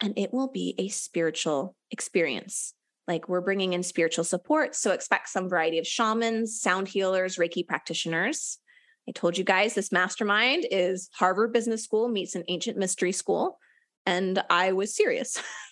and 0.00 0.12
it 0.18 0.32
will 0.32 0.48
be 0.48 0.74
a 0.78 0.88
spiritual 0.88 1.74
experience. 1.90 2.74
Like 3.08 3.28
we're 3.28 3.40
bringing 3.40 3.72
in 3.72 3.82
spiritual 3.82 4.24
support. 4.24 4.74
So 4.74 4.92
expect 4.92 5.28
some 5.28 5.48
variety 5.48 5.78
of 5.78 5.86
shamans, 5.86 6.60
sound 6.60 6.88
healers, 6.88 7.36
Reiki 7.36 7.66
practitioners. 7.66 8.58
I 9.08 9.12
told 9.12 9.36
you 9.36 9.44
guys 9.44 9.74
this 9.74 9.90
mastermind 9.90 10.66
is 10.70 11.08
Harvard 11.14 11.52
Business 11.52 11.82
School 11.82 12.08
meets 12.08 12.36
an 12.36 12.44
ancient 12.48 12.78
mystery 12.78 13.12
school. 13.12 13.58
And 14.06 14.42
I 14.50 14.72
was 14.72 14.94
serious. 14.94 15.40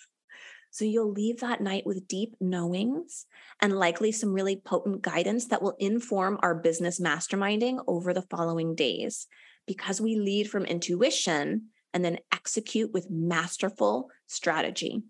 so 0.71 0.85
you'll 0.85 1.11
leave 1.11 1.41
that 1.41 1.59
night 1.61 1.85
with 1.85 2.07
deep 2.07 2.35
knowings 2.39 3.25
and 3.61 3.77
likely 3.77 4.11
some 4.11 4.33
really 4.33 4.55
potent 4.55 5.01
guidance 5.01 5.47
that 5.47 5.61
will 5.61 5.75
inform 5.79 6.39
our 6.41 6.55
business 6.55 6.99
masterminding 6.99 7.83
over 7.87 8.13
the 8.13 8.21
following 8.23 8.73
days. 8.73 9.27
Because 9.67 10.01
we 10.01 10.15
lead 10.15 10.49
from 10.49 10.65
intuition 10.65 11.67
and 11.93 12.03
then 12.03 12.17
execute 12.33 12.93
with 12.93 13.11
masterful 13.11 14.09
strategy. 14.27 15.03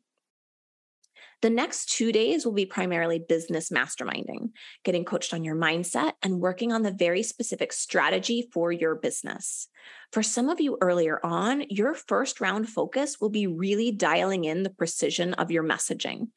The 1.42 1.50
next 1.50 1.90
two 1.90 2.12
days 2.12 2.46
will 2.46 2.54
be 2.54 2.68
primarily 2.68 3.18
business 3.18 3.72
masterminding, 3.72 4.52
getting 4.84 5.04
coached 5.04 5.34
on 5.34 5.44
your 5.44 5.56
mindset 5.56 6.14
and 6.22 6.40
working 6.40 6.72
on 6.72 6.84
the 6.84 6.92
very 6.92 7.24
specific 7.24 7.74
strategy 7.74 8.48
for 8.54 8.72
your 8.72 8.94
business. 8.94 9.68
For 10.12 10.22
some 10.22 10.50
of 10.50 10.60
you 10.60 10.78
earlier 10.82 11.20
on, 11.26 11.64
your 11.70 11.96
first 11.96 12.42
round 12.42 12.70
focus 12.70 13.20
will 13.20 13.30
be 13.30 13.48
really 13.48 13.92
dialing 13.92 14.44
in 14.44 14.62
the 14.62 14.70
precision 14.70 15.34
of 15.36 15.50
your 15.50 15.64
messaging. 15.64 16.28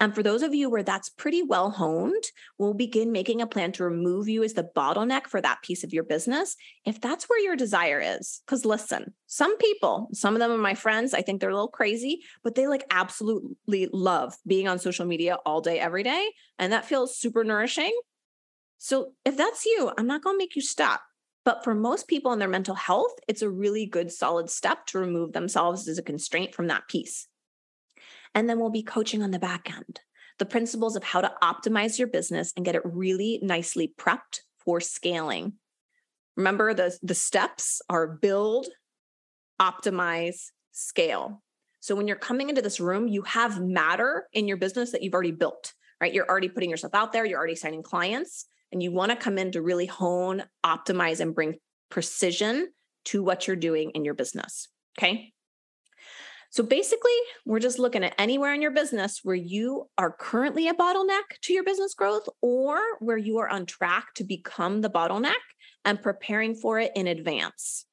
And 0.00 0.12
for 0.12 0.24
those 0.24 0.42
of 0.42 0.54
you 0.54 0.70
where 0.70 0.82
that's 0.82 1.08
pretty 1.08 1.42
well 1.42 1.70
honed, 1.70 2.24
we'll 2.58 2.74
begin 2.74 3.12
making 3.12 3.40
a 3.40 3.46
plan 3.46 3.70
to 3.72 3.84
remove 3.84 4.28
you 4.28 4.42
as 4.42 4.54
the 4.54 4.68
bottleneck 4.76 5.26
for 5.28 5.40
that 5.40 5.62
piece 5.62 5.84
of 5.84 5.92
your 5.92 6.04
business 6.04 6.56
if 6.84 7.00
that's 7.00 7.26
where 7.28 7.40
your 7.40 7.54
desire 7.54 8.00
is. 8.00 8.40
Because 8.44 8.64
listen, 8.64 9.14
some 9.30 9.58
people, 9.58 10.08
some 10.14 10.34
of 10.34 10.40
them 10.40 10.50
are 10.50 10.56
my 10.56 10.72
friends, 10.72 11.12
I 11.12 11.20
think 11.20 11.40
they're 11.40 11.50
a 11.50 11.54
little 11.54 11.68
crazy, 11.68 12.22
but 12.42 12.54
they 12.54 12.66
like 12.66 12.84
absolutely 12.90 13.86
love 13.92 14.34
being 14.46 14.66
on 14.66 14.78
social 14.78 15.04
media 15.04 15.36
all 15.44 15.60
day, 15.60 15.78
every 15.78 16.02
day. 16.02 16.30
And 16.58 16.72
that 16.72 16.86
feels 16.86 17.18
super 17.18 17.44
nourishing. 17.44 17.92
So 18.78 19.12
if 19.26 19.36
that's 19.36 19.66
you, 19.66 19.92
I'm 19.98 20.06
not 20.06 20.22
going 20.22 20.34
to 20.34 20.38
make 20.38 20.56
you 20.56 20.62
stop. 20.62 21.02
But 21.44 21.62
for 21.62 21.74
most 21.74 22.08
people 22.08 22.32
in 22.32 22.38
their 22.38 22.48
mental 22.48 22.74
health, 22.74 23.12
it's 23.28 23.42
a 23.42 23.50
really 23.50 23.84
good 23.84 24.10
solid 24.10 24.48
step 24.48 24.86
to 24.86 24.98
remove 24.98 25.34
themselves 25.34 25.88
as 25.88 25.98
a 25.98 26.02
constraint 26.02 26.54
from 26.54 26.68
that 26.68 26.88
piece. 26.88 27.28
And 28.34 28.48
then 28.48 28.58
we'll 28.58 28.70
be 28.70 28.82
coaching 28.82 29.22
on 29.22 29.30
the 29.30 29.38
back 29.38 29.70
end, 29.70 30.00
the 30.38 30.46
principles 30.46 30.96
of 30.96 31.04
how 31.04 31.20
to 31.20 31.34
optimize 31.42 31.98
your 31.98 32.08
business 32.08 32.54
and 32.56 32.64
get 32.64 32.76
it 32.76 32.82
really 32.82 33.40
nicely 33.42 33.92
prepped 33.98 34.40
for 34.56 34.80
scaling. 34.80 35.52
Remember 36.34 36.72
the, 36.72 36.96
the 37.02 37.14
steps 37.14 37.82
are 37.90 38.06
build, 38.06 38.68
optimize, 39.60 40.46
scale. 40.72 41.42
So 41.80 41.94
when 41.94 42.06
you're 42.08 42.16
coming 42.16 42.48
into 42.48 42.62
this 42.62 42.80
room, 42.80 43.08
you 43.08 43.22
have 43.22 43.60
matter 43.60 44.26
in 44.32 44.48
your 44.48 44.56
business 44.56 44.92
that 44.92 45.02
you've 45.02 45.14
already 45.14 45.32
built, 45.32 45.72
right? 46.00 46.12
You're 46.12 46.28
already 46.28 46.48
putting 46.48 46.70
yourself 46.70 46.94
out 46.94 47.12
there, 47.12 47.24
you're 47.24 47.38
already 47.38 47.54
signing 47.54 47.82
clients 47.82 48.46
and 48.72 48.82
you 48.82 48.92
want 48.92 49.10
to 49.10 49.16
come 49.16 49.38
in 49.38 49.52
to 49.52 49.62
really 49.62 49.86
hone, 49.86 50.44
optimize, 50.64 51.20
and 51.20 51.34
bring 51.34 51.56
precision 51.90 52.68
to 53.06 53.22
what 53.22 53.46
you're 53.46 53.56
doing 53.56 53.90
in 53.90 54.04
your 54.04 54.14
business. 54.14 54.68
Okay. 54.98 55.32
So 56.50 56.62
basically, 56.62 57.12
we're 57.44 57.58
just 57.58 57.78
looking 57.78 58.04
at 58.04 58.14
anywhere 58.18 58.54
in 58.54 58.62
your 58.62 58.70
business 58.70 59.20
where 59.22 59.36
you 59.36 59.88
are 59.98 60.10
currently 60.10 60.68
a 60.68 60.74
bottleneck 60.74 61.40
to 61.42 61.52
your 61.52 61.62
business 61.62 61.94
growth 61.94 62.26
or 62.40 62.80
where 63.00 63.18
you 63.18 63.38
are 63.38 63.48
on 63.48 63.66
track 63.66 64.14
to 64.14 64.24
become 64.24 64.80
the 64.80 64.90
bottleneck 64.90 65.34
and 65.84 66.02
preparing 66.02 66.54
for 66.54 66.78
it 66.78 66.92
in 66.94 67.06
advance. 67.06 67.84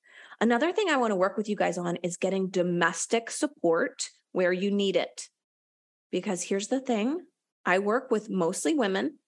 Another 0.42 0.72
thing 0.72 0.90
I 0.90 0.98
want 0.98 1.12
to 1.12 1.16
work 1.16 1.38
with 1.38 1.48
you 1.48 1.56
guys 1.56 1.78
on 1.78 1.98
is 1.98 2.18
getting 2.18 2.50
domestic 2.50 3.32
support 3.32 4.10
where 4.32 4.52
you 4.52 4.70
need 4.70 4.96
it. 4.96 5.30
Because 6.12 6.44
here's 6.44 6.68
the 6.68 6.80
thing 6.80 7.22
I 7.66 7.80
work 7.80 8.12
with 8.12 8.30
mostly 8.30 8.74
women 8.74 9.20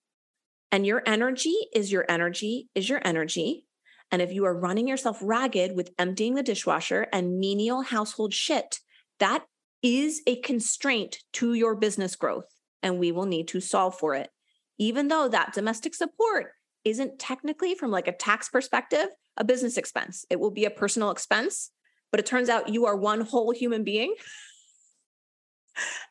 and 0.71 0.85
your 0.85 1.01
energy 1.05 1.55
is 1.73 1.91
your 1.91 2.05
energy, 2.09 2.69
is 2.75 2.89
your 2.89 3.01
energy. 3.05 3.65
And 4.11 4.21
if 4.21 4.31
you 4.31 4.45
are 4.45 4.57
running 4.57 4.87
yourself 4.87 5.19
ragged 5.21 5.75
with 5.75 5.91
emptying 5.97 6.35
the 6.35 6.43
dishwasher 6.43 7.07
and 7.11 7.39
menial 7.39 7.81
household 7.81 8.33
shit, 8.33 8.79
that 9.19 9.45
is 9.81 10.21
a 10.27 10.39
constraint 10.41 11.19
to 11.33 11.53
your 11.53 11.75
business 11.75 12.15
growth. 12.15 12.45
And 12.83 12.99
we 12.99 13.11
will 13.11 13.25
need 13.25 13.47
to 13.49 13.59
solve 13.59 13.97
for 13.97 14.13
it. 14.13 14.29
Even 14.77 15.07
though 15.07 15.27
that 15.27 15.53
domestic 15.53 15.95
support 15.95 16.51
isn't 16.89 17.19
technically, 17.19 17.75
from 17.75 17.91
like 17.91 18.07
a 18.07 18.11
tax 18.11 18.49
perspective, 18.49 19.07
a 19.37 19.43
business 19.43 19.77
expense, 19.77 20.25
it 20.29 20.39
will 20.39 20.51
be 20.51 20.65
a 20.65 20.69
personal 20.69 21.11
expense. 21.11 21.71
But 22.11 22.19
it 22.19 22.25
turns 22.25 22.49
out 22.49 22.69
you 22.69 22.85
are 22.85 22.95
one 22.95 23.21
whole 23.21 23.51
human 23.51 23.83
being 23.83 24.15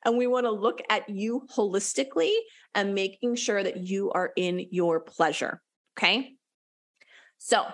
and 0.04 0.16
we 0.16 0.26
want 0.26 0.44
to 0.44 0.50
look 0.50 0.80
at 0.90 1.08
you 1.08 1.46
holistically 1.54 2.32
and 2.74 2.94
making 2.94 3.36
sure 3.36 3.62
that 3.62 3.78
you 3.78 4.10
are 4.12 4.32
in 4.36 4.66
your 4.70 5.00
pleasure. 5.00 5.62
Okay. 5.98 6.34
So, 7.38 7.64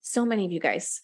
so 0.00 0.24
many 0.24 0.44
of 0.44 0.52
you 0.52 0.60
guys. 0.60 1.00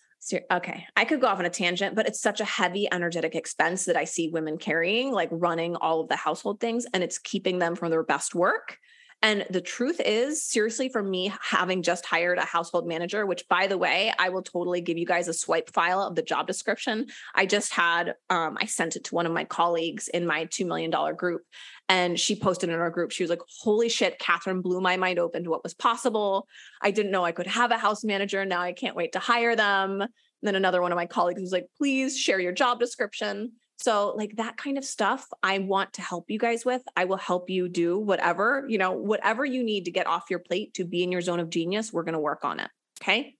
Okay, 0.52 0.84
I 0.94 1.04
could 1.06 1.20
go 1.20 1.28
off 1.28 1.38
on 1.38 1.46
a 1.46 1.50
tangent, 1.50 1.94
but 1.94 2.06
it's 2.06 2.20
such 2.20 2.40
a 2.40 2.44
heavy 2.44 2.86
energetic 2.92 3.34
expense 3.34 3.86
that 3.86 3.96
I 3.96 4.04
see 4.04 4.28
women 4.28 4.58
carrying, 4.58 5.12
like 5.12 5.30
running 5.32 5.76
all 5.76 6.00
of 6.00 6.08
the 6.08 6.16
household 6.16 6.60
things, 6.60 6.84
and 6.92 7.02
it's 7.02 7.18
keeping 7.18 7.58
them 7.58 7.74
from 7.74 7.90
their 7.90 8.02
best 8.02 8.34
work. 8.34 8.76
And 9.20 9.44
the 9.50 9.60
truth 9.60 10.00
is, 10.04 10.44
seriously, 10.44 10.88
for 10.88 11.02
me, 11.02 11.32
having 11.42 11.82
just 11.82 12.06
hired 12.06 12.38
a 12.38 12.44
household 12.44 12.86
manager, 12.86 13.26
which 13.26 13.48
by 13.48 13.66
the 13.66 13.76
way, 13.76 14.12
I 14.16 14.28
will 14.28 14.42
totally 14.42 14.80
give 14.80 14.96
you 14.96 15.06
guys 15.06 15.26
a 15.26 15.32
swipe 15.32 15.70
file 15.72 16.00
of 16.00 16.14
the 16.14 16.22
job 16.22 16.46
description. 16.46 17.06
I 17.34 17.44
just 17.46 17.72
had, 17.72 18.14
um, 18.30 18.56
I 18.60 18.66
sent 18.66 18.94
it 18.94 19.04
to 19.04 19.16
one 19.16 19.26
of 19.26 19.32
my 19.32 19.42
colleagues 19.42 20.06
in 20.06 20.24
my 20.24 20.46
$2 20.46 20.64
million 20.66 20.92
group. 21.16 21.42
And 21.88 22.18
she 22.18 22.38
posted 22.38 22.70
in 22.70 22.76
our 22.76 22.90
group, 22.90 23.10
she 23.10 23.24
was 23.24 23.30
like, 23.30 23.40
Holy 23.60 23.88
shit, 23.88 24.20
Catherine 24.20 24.60
blew 24.60 24.80
my 24.80 24.96
mind 24.96 25.18
open 25.18 25.42
to 25.44 25.50
what 25.50 25.64
was 25.64 25.74
possible. 25.74 26.46
I 26.80 26.92
didn't 26.92 27.10
know 27.10 27.24
I 27.24 27.32
could 27.32 27.48
have 27.48 27.72
a 27.72 27.78
house 27.78 28.04
manager. 28.04 28.44
Now 28.44 28.60
I 28.60 28.72
can't 28.72 28.96
wait 28.96 29.12
to 29.12 29.18
hire 29.18 29.56
them. 29.56 30.00
And 30.00 30.10
then 30.42 30.54
another 30.54 30.80
one 30.80 30.92
of 30.92 30.96
my 30.96 31.06
colleagues 31.06 31.40
was 31.40 31.52
like, 31.52 31.66
Please 31.76 32.16
share 32.16 32.38
your 32.38 32.52
job 32.52 32.78
description. 32.78 33.52
So, 33.80 34.12
like 34.16 34.36
that 34.36 34.56
kind 34.56 34.76
of 34.76 34.84
stuff, 34.84 35.28
I 35.40 35.60
want 35.60 35.92
to 35.94 36.02
help 36.02 36.30
you 36.30 36.38
guys 36.38 36.64
with. 36.64 36.82
I 36.96 37.04
will 37.04 37.16
help 37.16 37.48
you 37.48 37.68
do 37.68 37.96
whatever, 37.96 38.64
you 38.68 38.76
know, 38.76 38.92
whatever 38.92 39.44
you 39.44 39.62
need 39.62 39.84
to 39.84 39.92
get 39.92 40.08
off 40.08 40.30
your 40.30 40.40
plate 40.40 40.74
to 40.74 40.84
be 40.84 41.04
in 41.04 41.12
your 41.12 41.20
zone 41.20 41.38
of 41.38 41.48
genius, 41.48 41.92
we're 41.92 42.02
going 42.02 42.14
to 42.14 42.18
work 42.18 42.44
on 42.44 42.58
it. 42.58 42.70
Okay. 43.00 43.36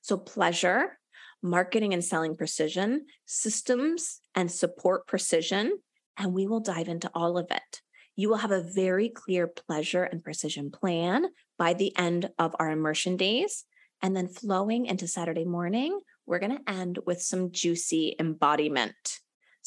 So, 0.00 0.16
pleasure, 0.16 0.98
marketing 1.42 1.92
and 1.92 2.04
selling 2.04 2.36
precision, 2.36 3.06
systems 3.26 4.20
and 4.36 4.50
support 4.50 5.08
precision, 5.08 5.76
and 6.16 6.32
we 6.32 6.46
will 6.46 6.60
dive 6.60 6.88
into 6.88 7.10
all 7.12 7.36
of 7.36 7.48
it. 7.50 7.82
You 8.14 8.28
will 8.28 8.36
have 8.36 8.52
a 8.52 8.62
very 8.62 9.08
clear 9.08 9.48
pleasure 9.48 10.04
and 10.04 10.22
precision 10.22 10.70
plan 10.70 11.26
by 11.58 11.74
the 11.74 11.96
end 11.98 12.30
of 12.38 12.54
our 12.60 12.70
immersion 12.70 13.16
days. 13.16 13.64
And 14.02 14.16
then 14.16 14.28
flowing 14.28 14.86
into 14.86 15.08
Saturday 15.08 15.44
morning, 15.44 15.98
we're 16.26 16.38
going 16.38 16.56
to 16.56 16.70
end 16.70 17.00
with 17.06 17.20
some 17.20 17.50
juicy 17.50 18.14
embodiment. 18.20 19.18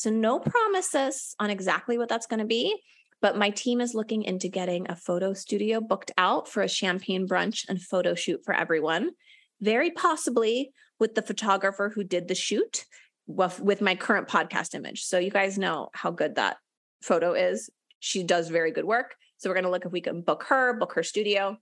So, 0.01 0.09
no 0.09 0.39
promises 0.39 1.35
on 1.39 1.51
exactly 1.51 1.95
what 1.99 2.09
that's 2.09 2.25
going 2.25 2.39
to 2.39 2.45
be, 2.45 2.75
but 3.21 3.37
my 3.37 3.51
team 3.51 3.79
is 3.79 3.93
looking 3.93 4.23
into 4.23 4.47
getting 4.47 4.89
a 4.89 4.95
photo 4.95 5.31
studio 5.31 5.79
booked 5.79 6.09
out 6.17 6.47
for 6.47 6.63
a 6.63 6.67
champagne 6.67 7.27
brunch 7.27 7.69
and 7.69 7.79
photo 7.79 8.15
shoot 8.15 8.41
for 8.43 8.51
everyone. 8.51 9.11
Very 9.59 9.91
possibly 9.91 10.71
with 10.99 11.13
the 11.13 11.21
photographer 11.21 11.91
who 11.93 12.03
did 12.03 12.27
the 12.27 12.33
shoot 12.33 12.85
with 13.27 13.79
my 13.79 13.93
current 13.93 14.27
podcast 14.27 14.73
image. 14.73 15.03
So, 15.03 15.19
you 15.19 15.29
guys 15.29 15.59
know 15.59 15.89
how 15.93 16.09
good 16.09 16.33
that 16.33 16.57
photo 17.03 17.33
is. 17.33 17.69
She 17.99 18.23
does 18.23 18.49
very 18.49 18.71
good 18.71 18.85
work. 18.85 19.13
So, 19.37 19.51
we're 19.51 19.55
going 19.55 19.65
to 19.65 19.69
look 19.69 19.85
if 19.85 19.91
we 19.91 20.01
can 20.01 20.23
book 20.23 20.45
her, 20.49 20.73
book 20.73 20.93
her 20.93 21.03
studio. 21.03 21.57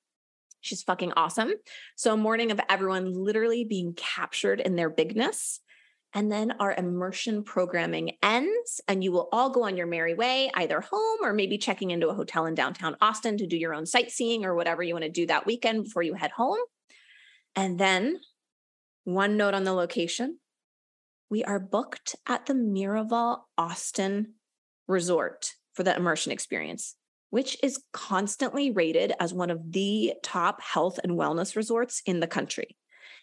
She's 0.61 0.81
fucking 0.81 1.11
awesome. 1.17 1.51
So, 1.97 2.13
a 2.13 2.17
morning 2.17 2.51
of 2.51 2.61
everyone 2.69 3.11
literally 3.11 3.65
being 3.65 3.95
captured 3.95 4.61
in 4.61 4.77
their 4.77 4.89
bigness 4.89 5.59
and 6.13 6.31
then 6.31 6.53
our 6.59 6.73
immersion 6.73 7.43
programming 7.43 8.13
ends, 8.23 8.81
and 8.87 9.03
you 9.03 9.11
will 9.11 9.29
all 9.31 9.51
go 9.51 9.63
on 9.63 9.77
your 9.77 9.85
merry 9.85 10.15
way, 10.15 10.49
either 10.55 10.81
home 10.81 11.19
or 11.21 11.33
maybe 11.33 11.57
checking 11.57 11.91
into 11.91 12.09
a 12.09 12.15
hotel 12.15 12.45
in 12.45 12.55
downtown 12.55 12.95
Austin 12.99 13.37
to 13.37 13.47
do 13.47 13.57
your 13.57 13.73
own 13.73 13.85
sightseeing 13.85 14.43
or 14.43 14.55
whatever 14.55 14.81
you 14.81 14.93
want 14.93 15.05
to 15.05 15.11
do 15.11 15.27
that 15.27 15.45
weekend 15.45 15.83
before 15.83 16.01
you 16.01 16.15
head 16.15 16.31
home. 16.31 16.57
And 17.55 17.79
then, 17.79 18.19
one 19.03 19.37
note 19.37 19.53
on 19.53 19.63
the 19.63 19.73
location 19.73 20.39
we 21.29 21.43
are 21.43 21.59
booked 21.59 22.15
at 22.27 22.47
the 22.47 22.53
Miraval 22.53 23.41
Austin 23.57 24.33
Resort 24.87 25.53
for 25.73 25.83
the 25.83 25.95
immersion 25.95 26.31
experience, 26.31 26.95
which 27.29 27.55
is 27.61 27.83
constantly 27.93 28.71
rated 28.71 29.13
as 29.19 29.31
one 29.31 29.51
of 29.51 29.71
the 29.71 30.13
top 30.23 30.59
health 30.61 30.99
and 31.03 31.13
wellness 31.13 31.55
resorts 31.55 32.01
in 32.07 32.19
the 32.19 32.27
country. 32.27 32.75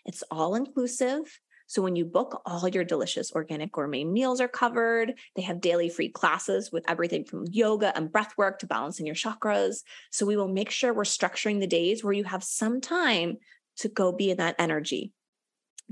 It's 0.04 0.22
all 0.30 0.54
inclusive 0.54 1.40
So 1.66 1.82
when 1.82 1.96
you 1.96 2.04
book, 2.04 2.42
all 2.46 2.68
your 2.68 2.84
delicious 2.84 3.32
organic 3.32 3.72
gourmet 3.72 4.04
meals 4.04 4.40
are 4.40 4.48
covered. 4.48 5.14
They 5.34 5.42
have 5.42 5.60
daily 5.60 5.88
free 5.88 6.08
classes 6.08 6.70
with 6.70 6.84
everything 6.88 7.24
from 7.24 7.46
yoga 7.50 7.96
and 7.96 8.10
breath 8.10 8.34
work 8.38 8.60
to 8.60 8.66
balancing 8.66 9.06
your 9.06 9.14
chakras. 9.14 9.82
So 10.10 10.26
we 10.26 10.36
will 10.36 10.48
make 10.48 10.70
sure 10.70 10.94
we're 10.94 11.04
structuring 11.04 11.60
the 11.60 11.66
days 11.66 12.04
where 12.04 12.12
you 12.12 12.24
have 12.24 12.44
some 12.44 12.80
time 12.80 13.38
to 13.78 13.88
go 13.88 14.12
be 14.12 14.30
in 14.30 14.36
that 14.38 14.56
energy, 14.58 15.12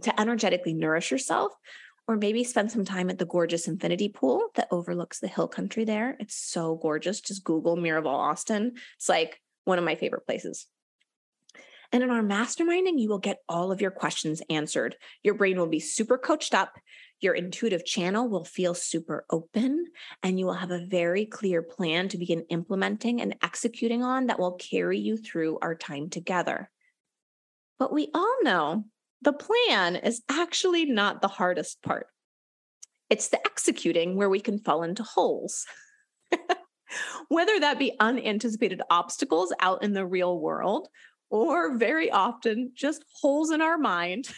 to 0.03 0.21
energetically 0.21 0.75
nourish 0.75 1.11
yourself, 1.11 1.53
or 2.07 2.17
maybe 2.17 2.45
spend 2.45 2.71
some 2.71 2.85
time 2.85 3.11
at 3.11 3.19
the 3.19 3.27
gorgeous 3.27 3.67
infinity 3.67 4.09
pool 4.09 4.49
that 4.55 4.69
overlooks 4.71 5.21
the 5.21 5.29
hill 5.29 5.49
country 5.49 5.85
there. 5.85 6.17
It's 6.21 6.37
so 6.37 6.77
gorgeous. 6.77 7.21
Just 7.21 7.45
Google 7.45 7.77
Miraval 7.77 8.07
Austin. 8.07 8.75
It's 8.97 9.09
like 9.09 9.41
one 9.65 9.79
of 9.79 9.85
my 9.85 9.97
favorite 9.97 10.27
places. 10.27 10.67
And 11.95 12.03
in 12.03 12.11
our 12.11 12.25
masterminding, 12.25 12.99
you 12.99 13.09
will 13.09 13.21
get 13.21 13.45
all 13.49 13.71
of 13.71 13.81
your 13.81 13.93
questions 13.93 14.43
answered. 14.51 14.97
Your 15.23 15.35
brain 15.35 15.57
will 15.57 15.69
be 15.69 15.79
super 15.79 16.19
coached 16.19 16.53
up. 16.53 16.77
Your 17.21 17.35
intuitive 17.35 17.85
channel 17.85 18.29
will 18.29 18.45
feel 18.45 18.75
super 18.75 19.25
open, 19.31 19.87
and 20.21 20.37
you 20.37 20.45
will 20.45 20.55
have 20.55 20.73
a 20.73 20.85
very 20.85 21.25
clear 21.25 21.63
plan 21.63 22.09
to 22.09 22.19
begin 22.19 22.47
implementing 22.51 23.21
and 23.21 23.37
executing 23.45 24.03
on 24.03 24.27
that 24.27 24.41
will 24.41 24.55
carry 24.55 24.99
you 24.99 25.17
through 25.17 25.61
our 25.63 25.77
time 25.77 26.11
together. 26.11 26.69
But 27.79 27.93
we 27.93 28.11
all 28.13 28.39
know 28.43 28.87
the 29.23 29.33
plan 29.33 29.95
is 29.95 30.21
actually 30.29 30.87
not 30.87 31.23
the 31.23 31.29
hardest 31.29 31.81
part. 31.81 32.09
It's 33.09 33.29
the 33.29 33.39
executing 33.47 34.17
where 34.17 34.29
we 34.29 34.41
can 34.41 34.59
fall 34.59 34.83
into 34.83 35.05
holes. 35.05 35.65
Whether 37.29 37.61
that 37.61 37.79
be 37.79 37.93
unanticipated 38.01 38.83
obstacles 38.91 39.55
out 39.61 39.85
in 39.85 39.93
the 39.93 40.05
real 40.05 40.37
world 40.37 40.89
or 41.31 41.77
very 41.77 42.11
often 42.11 42.73
just 42.75 43.05
holes 43.21 43.51
in 43.51 43.61
our 43.61 43.79
mind. 43.79 44.29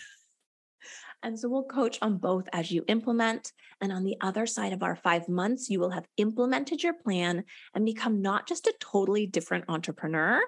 and 1.23 1.39
so 1.39 1.49
we'll 1.49 1.65
coach 1.65 1.99
on 2.03 2.19
both 2.19 2.49
as 2.53 2.71
you 2.71 2.85
implement. 2.89 3.53
And 3.81 3.93
on 3.93 4.05
the 4.05 4.17
other 4.21 4.47
side 4.47 4.73
of 4.73 4.83
our 4.83 4.97
five 4.97 5.29
months, 5.29 5.69
you 5.69 5.81
will 5.81 5.91
have 5.91 6.07
implemented 6.17 6.83
your 6.83 6.95
plan 6.95 7.45
and 7.75 7.85
become 7.85 8.23
not 8.23 8.49
just 8.49 8.67
a 8.67 8.75
totally 8.81 9.27
different 9.27 9.67
entrepreneur, 9.69 10.41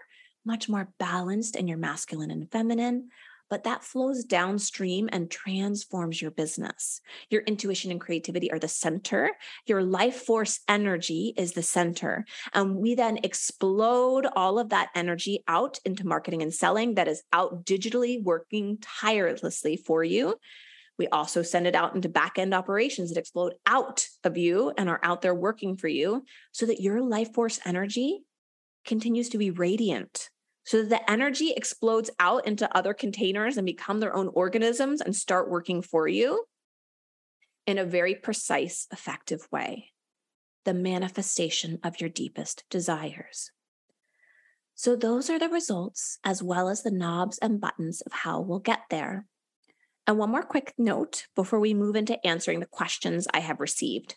much 0.44 0.68
more 0.68 0.92
balanced 0.98 1.56
in 1.56 1.68
your 1.68 1.78
masculine 1.78 2.30
and 2.30 2.50
feminine, 2.50 3.10
but 3.50 3.64
that 3.64 3.84
flows 3.84 4.24
downstream 4.24 5.08
and 5.12 5.30
transforms 5.30 6.20
your 6.20 6.30
business. 6.30 7.00
Your 7.30 7.42
intuition 7.42 7.90
and 7.90 8.00
creativity 8.00 8.50
are 8.50 8.58
the 8.58 8.68
center. 8.68 9.30
Your 9.66 9.82
life 9.82 10.22
force 10.22 10.60
energy 10.68 11.32
is 11.36 11.52
the 11.52 11.62
center. 11.62 12.24
And 12.52 12.76
we 12.76 12.94
then 12.94 13.18
explode 13.22 14.26
all 14.36 14.58
of 14.58 14.70
that 14.70 14.90
energy 14.94 15.42
out 15.48 15.78
into 15.84 16.06
marketing 16.06 16.42
and 16.42 16.52
selling 16.52 16.94
that 16.94 17.08
is 17.08 17.22
out 17.32 17.64
digitally 17.64 18.22
working 18.22 18.78
tirelessly 18.80 19.76
for 19.76 20.04
you. 20.04 20.36
We 20.98 21.06
also 21.08 21.42
send 21.42 21.66
it 21.66 21.76
out 21.76 21.94
into 21.94 22.08
back 22.08 22.38
end 22.38 22.52
operations 22.52 23.10
that 23.10 23.20
explode 23.20 23.54
out 23.66 24.06
of 24.24 24.36
you 24.36 24.72
and 24.76 24.88
are 24.88 25.00
out 25.02 25.22
there 25.22 25.34
working 25.34 25.76
for 25.76 25.88
you 25.88 26.24
so 26.50 26.66
that 26.66 26.80
your 26.80 27.00
life 27.00 27.32
force 27.32 27.60
energy 27.64 28.20
continues 28.84 29.28
to 29.30 29.38
be 29.38 29.50
radiant 29.50 30.28
so 30.68 30.82
that 30.82 30.90
the 30.90 31.10
energy 31.10 31.54
explodes 31.56 32.10
out 32.20 32.46
into 32.46 32.76
other 32.76 32.92
containers 32.92 33.56
and 33.56 33.64
become 33.64 34.00
their 34.00 34.14
own 34.14 34.28
organisms 34.34 35.00
and 35.00 35.16
start 35.16 35.48
working 35.48 35.80
for 35.80 36.06
you 36.06 36.44
in 37.66 37.78
a 37.78 37.86
very 37.86 38.14
precise, 38.14 38.86
effective 38.92 39.48
way. 39.50 39.92
The 40.66 40.74
manifestation 40.74 41.78
of 41.82 42.02
your 42.02 42.10
deepest 42.10 42.64
desires. 42.68 43.50
So, 44.74 44.94
those 44.94 45.30
are 45.30 45.38
the 45.38 45.48
results, 45.48 46.18
as 46.22 46.42
well 46.42 46.68
as 46.68 46.82
the 46.82 46.90
knobs 46.90 47.38
and 47.38 47.62
buttons 47.62 48.02
of 48.02 48.12
how 48.12 48.42
we'll 48.42 48.58
get 48.58 48.80
there. 48.90 49.24
And 50.06 50.18
one 50.18 50.30
more 50.30 50.42
quick 50.42 50.74
note 50.76 51.28
before 51.34 51.60
we 51.60 51.72
move 51.72 51.96
into 51.96 52.26
answering 52.26 52.60
the 52.60 52.66
questions 52.66 53.26
I 53.32 53.40
have 53.40 53.58
received. 53.58 54.16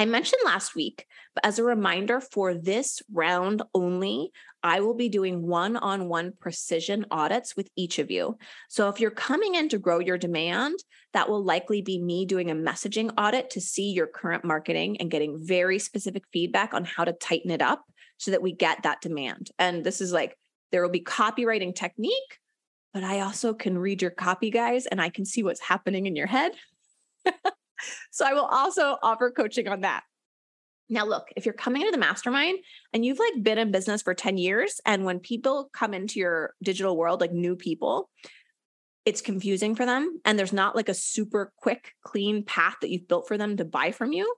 I 0.00 0.06
mentioned 0.06 0.40
last 0.46 0.74
week, 0.74 1.06
but 1.34 1.44
as 1.44 1.58
a 1.58 1.62
reminder 1.62 2.22
for 2.22 2.54
this 2.54 3.02
round 3.12 3.60
only, 3.74 4.32
I 4.62 4.80
will 4.80 4.94
be 4.94 5.10
doing 5.10 5.46
one 5.46 5.76
on 5.76 6.08
one 6.08 6.32
precision 6.40 7.04
audits 7.10 7.54
with 7.54 7.68
each 7.76 7.98
of 7.98 8.10
you. 8.10 8.38
So 8.70 8.88
if 8.88 8.98
you're 8.98 9.10
coming 9.10 9.56
in 9.56 9.68
to 9.68 9.78
grow 9.78 9.98
your 9.98 10.16
demand, 10.16 10.78
that 11.12 11.28
will 11.28 11.44
likely 11.44 11.82
be 11.82 12.00
me 12.00 12.24
doing 12.24 12.50
a 12.50 12.54
messaging 12.54 13.12
audit 13.18 13.50
to 13.50 13.60
see 13.60 13.90
your 13.90 14.06
current 14.06 14.42
marketing 14.42 14.96
and 15.02 15.10
getting 15.10 15.38
very 15.38 15.78
specific 15.78 16.22
feedback 16.32 16.72
on 16.72 16.86
how 16.86 17.04
to 17.04 17.12
tighten 17.12 17.50
it 17.50 17.60
up 17.60 17.84
so 18.16 18.30
that 18.30 18.40
we 18.40 18.52
get 18.52 18.84
that 18.84 19.02
demand. 19.02 19.50
And 19.58 19.84
this 19.84 20.00
is 20.00 20.14
like, 20.14 20.34
there 20.72 20.80
will 20.80 20.88
be 20.88 21.04
copywriting 21.04 21.74
technique, 21.74 22.38
but 22.94 23.04
I 23.04 23.20
also 23.20 23.52
can 23.52 23.76
read 23.76 24.00
your 24.00 24.12
copy, 24.12 24.50
guys, 24.50 24.86
and 24.86 24.98
I 24.98 25.10
can 25.10 25.26
see 25.26 25.42
what's 25.42 25.60
happening 25.60 26.06
in 26.06 26.16
your 26.16 26.26
head. 26.26 26.52
so 28.10 28.26
I 28.26 28.32
will 28.32 28.46
also 28.46 28.96
offer 29.02 29.30
coaching 29.30 29.68
on 29.68 29.80
that. 29.82 30.02
Now, 30.92 31.06
look, 31.06 31.28
if 31.36 31.46
you're 31.46 31.54
coming 31.54 31.82
into 31.82 31.92
the 31.92 31.98
mastermind 31.98 32.58
and 32.92 33.04
you've 33.04 33.20
like 33.20 33.42
been 33.42 33.58
in 33.58 33.70
business 33.70 34.02
for 34.02 34.12
10 34.12 34.38
years, 34.38 34.80
and 34.84 35.04
when 35.04 35.20
people 35.20 35.70
come 35.72 35.94
into 35.94 36.18
your 36.18 36.54
digital 36.62 36.96
world, 36.96 37.20
like 37.20 37.32
new 37.32 37.54
people, 37.54 38.10
it's 39.06 39.20
confusing 39.20 39.76
for 39.76 39.86
them. 39.86 40.20
And 40.24 40.36
there's 40.36 40.52
not 40.52 40.74
like 40.74 40.88
a 40.88 40.94
super 40.94 41.52
quick, 41.56 41.92
clean 42.04 42.44
path 42.44 42.74
that 42.80 42.90
you've 42.90 43.08
built 43.08 43.28
for 43.28 43.38
them 43.38 43.56
to 43.58 43.64
buy 43.64 43.92
from 43.92 44.12
you. 44.12 44.34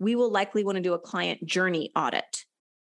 We 0.00 0.16
will 0.16 0.30
likely 0.30 0.64
want 0.64 0.76
to 0.76 0.82
do 0.82 0.94
a 0.94 0.98
client 0.98 1.44
journey 1.44 1.92
audit. 1.94 2.44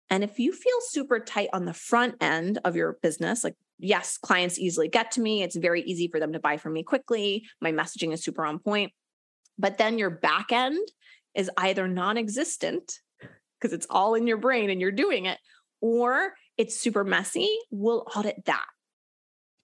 And 0.09 0.23
if 0.23 0.39
you 0.39 0.53
feel 0.53 0.77
super 0.81 1.19
tight 1.19 1.49
on 1.53 1.65
the 1.65 1.75
front 1.75 2.15
end 2.21 2.59
of 2.65 2.77
your 2.77 2.99
business, 3.03 3.43
like, 3.45 3.57
yes, 3.79 4.17
clients 4.17 4.59
easily 4.59 4.89
get 4.89 5.11
to 5.13 5.21
me, 5.21 5.43
it's 5.43 5.57
very 5.57 5.83
easy 5.83 6.09
for 6.09 6.21
them 6.21 6.33
to 6.33 6.41
buy 6.41 6.57
from 6.57 6.75
me 6.75 6.83
quickly, 6.83 7.45
my 7.61 7.73
messaging 7.73 8.13
is 8.13 8.23
super 8.23 8.47
on 8.47 8.59
point 8.59 8.93
but 9.59 9.79
then 9.79 9.99
your 9.99 10.11
back 10.11 10.53
end 10.53 10.87
is 11.35 11.51
either 11.57 11.89
non 11.89 12.17
existent 12.17 13.01
because 13.59 13.73
it's 13.73 13.87
all 13.91 14.15
in 14.15 14.27
your 14.27 14.37
brain 14.37 14.71
and 14.71 14.81
you're 14.81 14.93
doing 14.93 15.27
it, 15.27 15.39
or 15.81 16.35
it's 16.57 16.79
super 16.79 17.05
messy, 17.05 17.49
we'll 17.71 18.05
audit 18.15 18.45
that. 18.47 18.67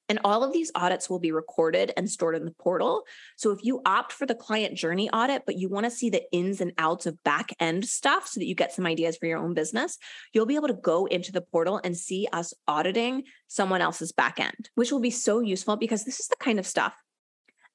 And 0.08 0.20
all 0.22 0.44
of 0.44 0.52
these 0.52 0.70
audits 0.74 1.08
will 1.08 1.18
be 1.18 1.32
recorded 1.32 1.90
and 1.96 2.10
stored 2.10 2.36
in 2.36 2.44
the 2.44 2.54
portal. 2.58 3.04
So 3.36 3.52
if 3.52 3.64
you 3.64 3.80
opt 3.86 4.12
for 4.12 4.26
the 4.26 4.34
client 4.34 4.76
journey 4.76 5.08
audit, 5.10 5.44
but 5.46 5.56
you 5.56 5.70
want 5.70 5.84
to 5.84 5.90
see 5.90 6.10
the 6.10 6.22
ins 6.30 6.60
and 6.60 6.72
outs 6.76 7.06
of 7.06 7.22
back 7.24 7.54
end 7.58 7.86
stuff 7.86 8.28
so 8.28 8.38
that 8.38 8.46
you 8.46 8.54
get 8.54 8.72
some 8.72 8.84
ideas 8.84 9.16
for 9.16 9.26
your 9.26 9.38
own 9.38 9.54
business, 9.54 9.96
you'll 10.32 10.44
be 10.44 10.56
able 10.56 10.68
to 10.68 10.74
go 10.74 11.06
into 11.06 11.32
the 11.32 11.40
portal 11.40 11.80
and 11.82 11.96
see 11.96 12.28
us 12.32 12.52
auditing 12.68 13.22
someone 13.48 13.80
else's 13.80 14.12
back 14.12 14.38
end, 14.38 14.68
which 14.74 14.92
will 14.92 15.00
be 15.00 15.10
so 15.10 15.40
useful 15.40 15.76
because 15.76 16.04
this 16.04 16.20
is 16.20 16.28
the 16.28 16.36
kind 16.36 16.58
of 16.58 16.66
stuff 16.66 16.94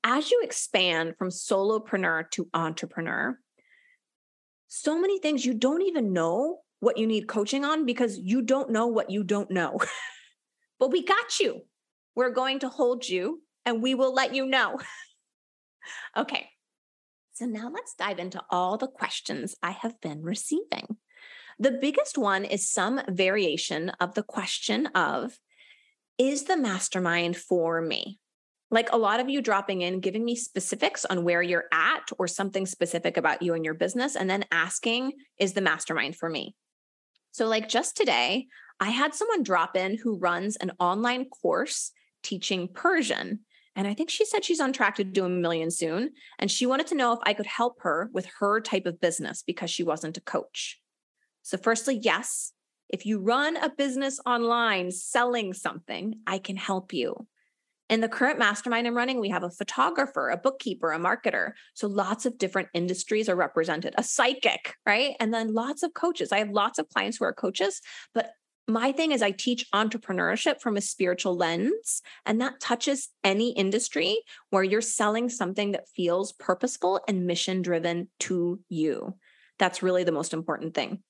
as 0.03 0.31
you 0.31 0.41
expand 0.43 1.15
from 1.17 1.29
solopreneur 1.29 2.29
to 2.31 2.49
entrepreneur, 2.53 3.37
so 4.67 4.99
many 4.99 5.19
things 5.19 5.45
you 5.45 5.53
don't 5.53 5.81
even 5.81 6.13
know 6.13 6.59
what 6.79 6.97
you 6.97 7.07
need 7.07 7.27
coaching 7.27 7.65
on 7.65 7.85
because 7.85 8.17
you 8.17 8.41
don't 8.41 8.69
know 8.69 8.87
what 8.87 9.09
you 9.09 9.23
don't 9.23 9.51
know. 9.51 9.79
but 10.79 10.91
we 10.91 11.03
got 11.03 11.39
you. 11.39 11.61
We're 12.15 12.31
going 12.31 12.59
to 12.59 12.69
hold 12.69 13.07
you 13.07 13.41
and 13.65 13.81
we 13.81 13.95
will 13.95 14.13
let 14.13 14.33
you 14.33 14.45
know. 14.45 14.79
okay. 16.17 16.49
So 17.33 17.45
now 17.45 17.69
let's 17.73 17.95
dive 17.95 18.19
into 18.19 18.41
all 18.49 18.77
the 18.77 18.87
questions 18.87 19.55
I 19.63 19.71
have 19.71 19.99
been 20.01 20.21
receiving. 20.21 20.97
The 21.57 21.71
biggest 21.71 22.17
one 22.17 22.45
is 22.45 22.71
some 22.71 23.01
variation 23.09 23.89
of 23.99 24.13
the 24.13 24.23
question 24.23 24.87
of 24.87 25.39
Is 26.17 26.43
the 26.43 26.57
mastermind 26.57 27.37
for 27.37 27.81
me? 27.81 28.19
Like 28.71 28.91
a 28.91 28.97
lot 28.97 29.19
of 29.19 29.29
you 29.29 29.41
dropping 29.41 29.81
in, 29.81 29.99
giving 29.99 30.23
me 30.23 30.35
specifics 30.35 31.05
on 31.05 31.23
where 31.23 31.41
you're 31.41 31.65
at 31.71 32.09
or 32.17 32.27
something 32.27 32.65
specific 32.65 33.17
about 33.17 33.41
you 33.41 33.53
and 33.53 33.65
your 33.65 33.73
business, 33.73 34.15
and 34.15 34.29
then 34.29 34.45
asking, 34.51 35.13
is 35.39 35.53
the 35.53 35.61
mastermind 35.61 36.15
for 36.15 36.29
me? 36.29 36.55
So, 37.31 37.47
like 37.47 37.69
just 37.69 37.97
today, 37.97 38.47
I 38.79 38.89
had 38.89 39.13
someone 39.13 39.43
drop 39.43 39.75
in 39.75 39.97
who 39.97 40.17
runs 40.17 40.55
an 40.55 40.71
online 40.79 41.25
course 41.25 41.91
teaching 42.23 42.67
Persian. 42.73 43.39
And 43.75 43.87
I 43.87 43.93
think 43.93 44.09
she 44.09 44.25
said 44.25 44.43
she's 44.43 44.59
on 44.59 44.73
track 44.73 44.95
to 44.95 45.03
do 45.03 45.25
a 45.25 45.29
million 45.29 45.71
soon. 45.71 46.11
And 46.37 46.51
she 46.51 46.65
wanted 46.65 46.87
to 46.87 46.95
know 46.95 47.13
if 47.13 47.19
I 47.23 47.33
could 47.33 47.45
help 47.45 47.81
her 47.81 48.09
with 48.13 48.27
her 48.39 48.59
type 48.59 48.85
of 48.85 48.99
business 48.99 49.43
because 49.45 49.69
she 49.69 49.83
wasn't 49.83 50.17
a 50.17 50.21
coach. 50.21 50.79
So, 51.43 51.57
firstly, 51.57 51.99
yes, 52.01 52.53
if 52.89 53.05
you 53.05 53.19
run 53.19 53.57
a 53.57 53.69
business 53.69 54.19
online 54.25 54.91
selling 54.91 55.53
something, 55.53 56.15
I 56.25 56.39
can 56.39 56.57
help 56.57 56.93
you. 56.93 57.27
In 57.89 58.01
the 58.01 58.07
current 58.07 58.37
mastermind 58.37 58.85
I'm 58.85 58.95
running, 58.95 59.19
we 59.19 59.29
have 59.29 59.43
a 59.43 59.49
photographer, 59.49 60.29
a 60.29 60.37
bookkeeper, 60.37 60.91
a 60.91 60.99
marketer. 60.99 61.53
So 61.73 61.87
lots 61.87 62.27
of 62.27 62.37
different 62.37 62.69
industries 62.75 63.27
are 63.27 63.35
represented, 63.35 63.95
a 63.97 64.03
psychic, 64.03 64.75
right? 64.85 65.15
And 65.19 65.33
then 65.33 65.55
lots 65.55 65.81
of 65.81 65.95
coaches. 65.95 66.31
I 66.31 66.37
have 66.37 66.51
lots 66.51 66.77
of 66.77 66.87
clients 66.89 67.17
who 67.17 67.25
are 67.25 67.33
coaches, 67.33 67.81
but 68.13 68.31
my 68.67 68.91
thing 68.91 69.11
is 69.11 69.23
I 69.23 69.31
teach 69.31 69.65
entrepreneurship 69.73 70.61
from 70.61 70.77
a 70.77 70.81
spiritual 70.81 71.35
lens, 71.35 72.03
and 72.27 72.39
that 72.39 72.59
touches 72.59 73.09
any 73.23 73.51
industry 73.53 74.21
where 74.51 74.63
you're 74.63 74.81
selling 74.81 75.27
something 75.27 75.71
that 75.71 75.89
feels 75.95 76.33
purposeful 76.33 77.01
and 77.07 77.25
mission 77.25 77.63
driven 77.63 78.09
to 78.19 78.59
you. 78.69 79.15
That's 79.57 79.81
really 79.81 80.03
the 80.03 80.11
most 80.11 80.33
important 80.33 80.75
thing. 80.75 81.01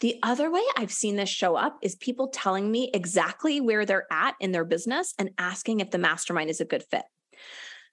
The 0.00 0.18
other 0.22 0.50
way 0.50 0.62
I've 0.76 0.92
seen 0.92 1.16
this 1.16 1.28
show 1.28 1.54
up 1.54 1.78
is 1.82 1.94
people 1.94 2.28
telling 2.28 2.70
me 2.70 2.90
exactly 2.92 3.60
where 3.60 3.86
they're 3.86 4.06
at 4.12 4.34
in 4.40 4.52
their 4.52 4.64
business 4.64 5.14
and 5.18 5.30
asking 5.38 5.80
if 5.80 5.90
the 5.90 5.98
mastermind 5.98 6.50
is 6.50 6.60
a 6.60 6.64
good 6.64 6.82
fit. 6.90 7.04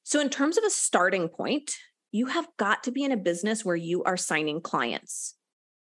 So, 0.03 0.19
in 0.19 0.29
terms 0.29 0.57
of 0.57 0.63
a 0.63 0.69
starting 0.69 1.29
point, 1.29 1.75
you 2.11 2.27
have 2.27 2.47
got 2.57 2.83
to 2.83 2.91
be 2.91 3.03
in 3.03 3.11
a 3.11 3.17
business 3.17 3.63
where 3.63 3.75
you 3.75 4.03
are 4.03 4.17
signing 4.17 4.61
clients. 4.61 5.35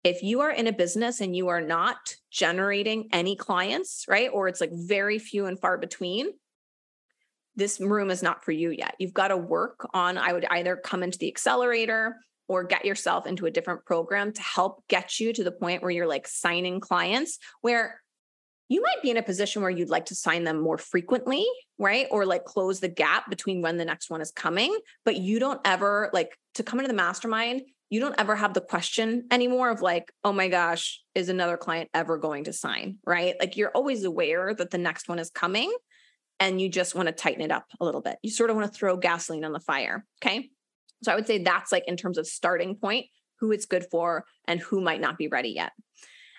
If 0.04 0.24
you 0.24 0.42
are 0.42 0.52
in 0.52 0.68
a 0.68 0.74
business 0.74 1.20
and 1.20 1.36
you 1.36 1.50
are 1.50 1.62
not 1.62 2.16
generating 2.32 3.10
any 3.12 3.36
clients, 3.36 4.06
right? 4.08 4.30
Or 4.32 4.48
it's 4.48 4.62
like 4.62 4.72
very 4.72 5.20
few 5.20 5.48
and 5.48 5.60
far 5.60 5.78
between, 5.78 6.30
this 7.56 7.80
room 7.80 8.12
is 8.12 8.22
not 8.22 8.44
for 8.44 8.52
you 8.52 8.70
yet. 8.70 8.96
You've 9.00 9.14
got 9.14 9.30
to 9.30 9.38
work 9.38 9.88
on, 9.94 10.18
I 10.18 10.34
would 10.34 10.46
either 10.50 10.76
come 10.76 11.04
into 11.04 11.18
the 11.18 11.28
accelerator 11.28 12.18
or 12.48 12.64
get 12.64 12.86
yourself 12.86 13.26
into 13.26 13.46
a 13.46 13.52
different 13.52 13.86
program 13.86 14.32
to 14.32 14.42
help 14.42 14.84
get 14.88 15.20
you 15.20 15.34
to 15.34 15.44
the 15.44 15.52
point 15.52 15.82
where 15.82 15.92
you're 15.92 16.08
like 16.08 16.28
signing 16.28 16.80
clients 16.80 17.40
where 17.62 18.02
you 18.68 18.82
might 18.82 19.02
be 19.02 19.12
in 19.12 19.18
a 19.18 19.24
position 19.24 19.62
where 19.62 19.72
you'd 19.72 19.90
like 19.90 20.06
to 20.06 20.16
sign 20.16 20.44
them 20.44 20.60
more 20.60 20.78
frequently, 20.78 21.46
right? 21.78 22.08
Or 22.10 22.26
like 22.26 22.46
close 22.46 22.80
the 22.80 22.88
gap 22.88 23.30
between 23.30 23.62
when 23.62 23.78
the 23.78 23.86
next 23.86 24.10
one 24.10 24.22
is 24.22 24.32
coming, 24.32 24.76
but 25.04 25.18
you 25.18 25.40
don't 25.40 25.62
ever 25.66 26.10
like 26.14 26.38
to 26.56 26.64
come 26.64 26.80
into 26.80 26.88
the 26.88 26.96
mastermind, 26.96 27.62
you 27.90 28.00
don't 28.00 28.16
ever 28.18 28.36
have 28.36 28.54
the 28.54 28.62
question 28.62 29.26
anymore 29.30 29.70
of 29.70 29.82
like, 29.82 30.12
oh 30.24 30.34
my 30.34 30.48
gosh, 30.48 31.02
is 31.14 31.30
another 31.30 31.58
client 31.58 31.90
ever 31.94 32.18
going 32.18 32.46
to 32.46 32.54
sign, 32.54 32.98
right? 33.06 33.36
Like 33.40 33.56
you're 33.56 33.70
always 33.70 34.04
aware 34.04 34.54
that 34.56 34.72
the 34.72 34.78
next 34.80 35.08
one 35.08 35.20
is 35.20 35.30
coming 35.30 35.72
and 36.40 36.60
you 36.60 36.68
just 36.68 36.96
want 36.96 37.08
to 37.08 37.14
tighten 37.14 37.42
it 37.42 37.52
up 37.52 37.66
a 37.80 37.86
little 37.86 38.02
bit. 38.02 38.18
You 38.24 38.32
sort 38.32 38.50
of 38.50 38.56
want 38.56 38.72
to 38.72 38.78
throw 38.78 38.98
gasoline 38.98 39.46
on 39.46 39.54
the 39.54 39.60
fire, 39.60 40.04
okay? 40.22 40.50
So 41.04 41.12
I 41.12 41.16
would 41.16 41.28
say 41.28 41.40
that's 41.40 41.72
like 41.72 41.88
in 41.88 41.98
terms 41.98 42.18
of 42.18 42.28
starting 42.28 42.76
point, 42.76 43.08
who 43.40 43.52
it's 43.52 43.66
good 43.66 43.86
for 43.92 44.26
and 44.48 44.60
who 44.60 44.82
might 44.82 45.02
not 45.02 45.18
be 45.18 45.28
ready 45.28 45.50
yet. 45.50 45.72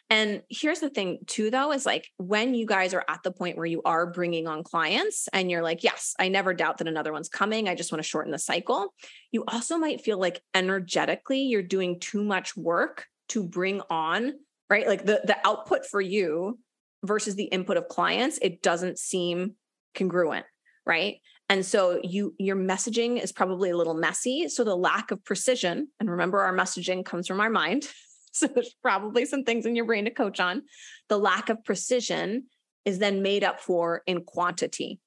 And 0.08 0.42
here's 0.48 0.78
the 0.78 0.88
thing, 0.88 1.18
too, 1.26 1.50
though, 1.50 1.72
is 1.72 1.84
like 1.84 2.08
when 2.16 2.54
you 2.54 2.64
guys 2.64 2.94
are 2.94 3.04
at 3.08 3.24
the 3.24 3.32
point 3.32 3.56
where 3.56 3.66
you 3.66 3.82
are 3.84 4.06
bringing 4.06 4.46
on 4.46 4.62
clients 4.62 5.28
and 5.32 5.50
you're 5.50 5.62
like, 5.62 5.82
yes, 5.82 6.14
I 6.18 6.28
never 6.28 6.54
doubt 6.54 6.78
that 6.78 6.86
another 6.86 7.12
one's 7.12 7.28
coming. 7.28 7.68
I 7.68 7.74
just 7.74 7.90
want 7.90 8.02
to 8.02 8.08
shorten 8.08 8.30
the 8.30 8.38
cycle. 8.38 8.94
You 9.32 9.42
also 9.48 9.78
might 9.78 10.00
feel 10.00 10.18
like 10.18 10.40
energetically 10.54 11.42
you're 11.42 11.62
doing 11.62 11.98
too 11.98 12.22
much 12.22 12.56
work 12.56 13.06
to 13.30 13.42
bring 13.42 13.80
on, 13.90 14.34
right? 14.70 14.86
Like 14.86 15.04
the, 15.04 15.22
the 15.24 15.36
output 15.44 15.84
for 15.84 16.00
you 16.00 16.60
versus 17.04 17.34
the 17.34 17.44
input 17.44 17.76
of 17.76 17.88
clients, 17.88 18.38
it 18.40 18.62
doesn't 18.62 19.00
seem 19.00 19.54
congruent, 19.96 20.46
right? 20.86 21.16
And 21.48 21.64
so 21.64 22.00
you 22.02 22.34
your 22.38 22.56
messaging 22.56 23.22
is 23.22 23.32
probably 23.32 23.70
a 23.70 23.76
little 23.76 23.94
messy. 23.94 24.48
So 24.48 24.64
the 24.64 24.76
lack 24.76 25.10
of 25.10 25.24
precision, 25.24 25.88
and 26.00 26.10
remember 26.10 26.40
our 26.40 26.56
messaging 26.56 27.04
comes 27.04 27.26
from 27.26 27.40
our 27.40 27.50
mind. 27.50 27.88
So 28.32 28.46
there's 28.48 28.74
probably 28.82 29.24
some 29.24 29.44
things 29.44 29.64
in 29.64 29.74
your 29.74 29.86
brain 29.86 30.04
to 30.04 30.10
coach 30.10 30.40
on. 30.40 30.64
The 31.08 31.18
lack 31.18 31.48
of 31.48 31.64
precision 31.64 32.48
is 32.84 32.98
then 32.98 33.22
made 33.22 33.42
up 33.42 33.60
for 33.60 34.02
in 34.06 34.24
quantity. 34.24 35.00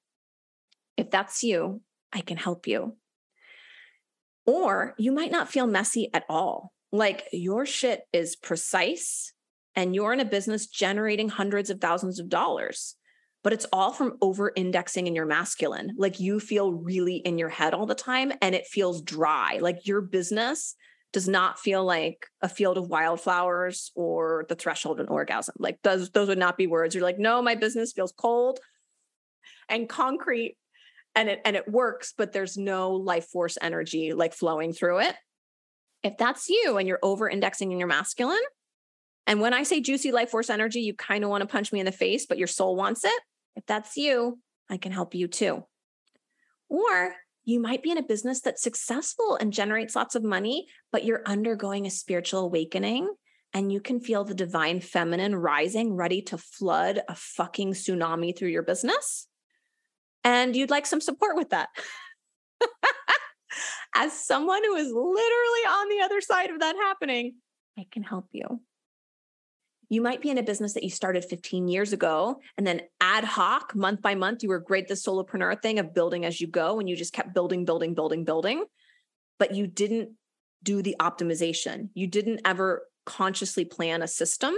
If 0.96 1.12
that's 1.12 1.44
you, 1.44 1.80
I 2.12 2.22
can 2.22 2.36
help 2.36 2.66
you. 2.66 2.96
Or 4.46 4.96
you 4.98 5.12
might 5.12 5.30
not 5.30 5.48
feel 5.48 5.68
messy 5.68 6.10
at 6.12 6.24
all. 6.28 6.72
Like 6.90 7.28
your 7.32 7.66
shit 7.66 8.02
is 8.12 8.34
precise 8.34 9.32
and 9.76 9.94
you're 9.94 10.12
in 10.12 10.18
a 10.18 10.24
business 10.24 10.66
generating 10.66 11.28
hundreds 11.28 11.70
of 11.70 11.80
thousands 11.80 12.18
of 12.18 12.28
dollars 12.28 12.96
but 13.42 13.52
it's 13.52 13.66
all 13.72 13.92
from 13.92 14.16
over 14.20 14.52
indexing 14.54 15.06
in 15.06 15.14
your 15.14 15.26
masculine. 15.26 15.94
Like 15.96 16.20
you 16.20 16.40
feel 16.40 16.72
really 16.72 17.16
in 17.16 17.38
your 17.38 17.48
head 17.48 17.74
all 17.74 17.86
the 17.86 17.94
time 17.94 18.32
and 18.42 18.54
it 18.54 18.66
feels 18.66 19.02
dry. 19.02 19.58
Like 19.60 19.86
your 19.86 20.00
business 20.00 20.74
does 21.12 21.26
not 21.26 21.58
feel 21.58 21.84
like 21.84 22.26
a 22.42 22.48
field 22.48 22.78
of 22.78 22.88
wildflowers 22.88 23.90
or 23.94 24.44
the 24.48 24.54
threshold 24.54 25.00
of 25.00 25.06
an 25.06 25.12
orgasm. 25.12 25.54
Like 25.58 25.78
those 25.82 26.10
those 26.10 26.28
would 26.28 26.38
not 26.38 26.56
be 26.56 26.66
words. 26.66 26.94
You're 26.94 27.04
like, 27.04 27.18
no, 27.18 27.42
my 27.42 27.54
business 27.54 27.92
feels 27.92 28.12
cold 28.12 28.60
and 29.68 29.88
concrete 29.88 30.56
and 31.14 31.28
it 31.28 31.40
and 31.44 31.56
it 31.56 31.68
works, 31.68 32.14
but 32.16 32.32
there's 32.32 32.56
no 32.56 32.92
life 32.92 33.26
force 33.26 33.58
energy 33.60 34.12
like 34.12 34.34
flowing 34.34 34.72
through 34.72 35.00
it. 35.00 35.14
If 36.02 36.16
that's 36.16 36.48
you 36.48 36.76
and 36.78 36.86
you're 36.86 37.00
over 37.02 37.28
indexing 37.28 37.72
in 37.72 37.78
your 37.78 37.88
masculine, 37.88 38.38
and 39.26 39.40
when 39.40 39.52
I 39.52 39.64
say 39.64 39.80
juicy 39.80 40.12
life 40.12 40.30
force 40.30 40.50
energy, 40.50 40.80
you 40.80 40.94
kind 40.94 41.24
of 41.24 41.30
want 41.30 41.42
to 41.42 41.46
punch 41.46 41.72
me 41.72 41.80
in 41.80 41.86
the 41.86 41.92
face, 41.92 42.26
but 42.26 42.38
your 42.38 42.46
soul 42.46 42.76
wants 42.76 43.04
it. 43.04 43.22
If 43.56 43.66
that's 43.66 43.96
you, 43.96 44.38
I 44.68 44.76
can 44.76 44.92
help 44.92 45.14
you 45.14 45.28
too. 45.28 45.64
Or 46.68 47.14
you 47.44 47.60
might 47.60 47.82
be 47.82 47.90
in 47.90 47.98
a 47.98 48.02
business 48.02 48.40
that's 48.40 48.62
successful 48.62 49.36
and 49.40 49.52
generates 49.52 49.96
lots 49.96 50.14
of 50.14 50.22
money, 50.22 50.66
but 50.92 51.04
you're 51.04 51.22
undergoing 51.26 51.86
a 51.86 51.90
spiritual 51.90 52.40
awakening 52.40 53.12
and 53.52 53.72
you 53.72 53.80
can 53.80 54.00
feel 54.00 54.24
the 54.24 54.34
divine 54.34 54.80
feminine 54.80 55.34
rising, 55.34 55.94
ready 55.94 56.22
to 56.22 56.38
flood 56.38 57.00
a 57.08 57.14
fucking 57.16 57.72
tsunami 57.72 58.36
through 58.36 58.50
your 58.50 58.62
business. 58.62 59.26
And 60.22 60.54
you'd 60.54 60.70
like 60.70 60.86
some 60.86 61.00
support 61.00 61.34
with 61.36 61.50
that. 61.50 61.68
As 63.94 64.12
someone 64.12 64.62
who 64.62 64.76
is 64.76 64.86
literally 64.86 65.66
on 65.68 65.88
the 65.88 66.04
other 66.04 66.20
side 66.20 66.50
of 66.50 66.60
that 66.60 66.76
happening, 66.76 67.34
I 67.78 67.86
can 67.90 68.02
help 68.02 68.28
you. 68.32 68.60
You 69.90 70.00
might 70.00 70.22
be 70.22 70.30
in 70.30 70.38
a 70.38 70.42
business 70.42 70.72
that 70.74 70.84
you 70.84 70.90
started 70.90 71.24
15 71.24 71.66
years 71.66 71.92
ago, 71.92 72.40
and 72.56 72.64
then 72.64 72.82
ad 73.00 73.24
hoc, 73.24 73.74
month 73.74 74.00
by 74.00 74.14
month, 74.14 74.42
you 74.44 74.48
were 74.48 74.60
great 74.60 74.86
the 74.86 74.94
solopreneur 74.94 75.60
thing 75.60 75.80
of 75.80 75.92
building 75.92 76.24
as 76.24 76.40
you 76.40 76.46
go, 76.46 76.78
and 76.78 76.88
you 76.88 76.94
just 76.94 77.12
kept 77.12 77.34
building, 77.34 77.64
building, 77.64 77.94
building, 77.94 78.24
building, 78.24 78.64
but 79.40 79.52
you 79.52 79.66
didn't 79.66 80.10
do 80.62 80.80
the 80.80 80.94
optimization. 81.00 81.88
You 81.94 82.06
didn't 82.06 82.40
ever 82.44 82.86
consciously 83.04 83.64
plan 83.64 84.00
a 84.00 84.06
system. 84.06 84.54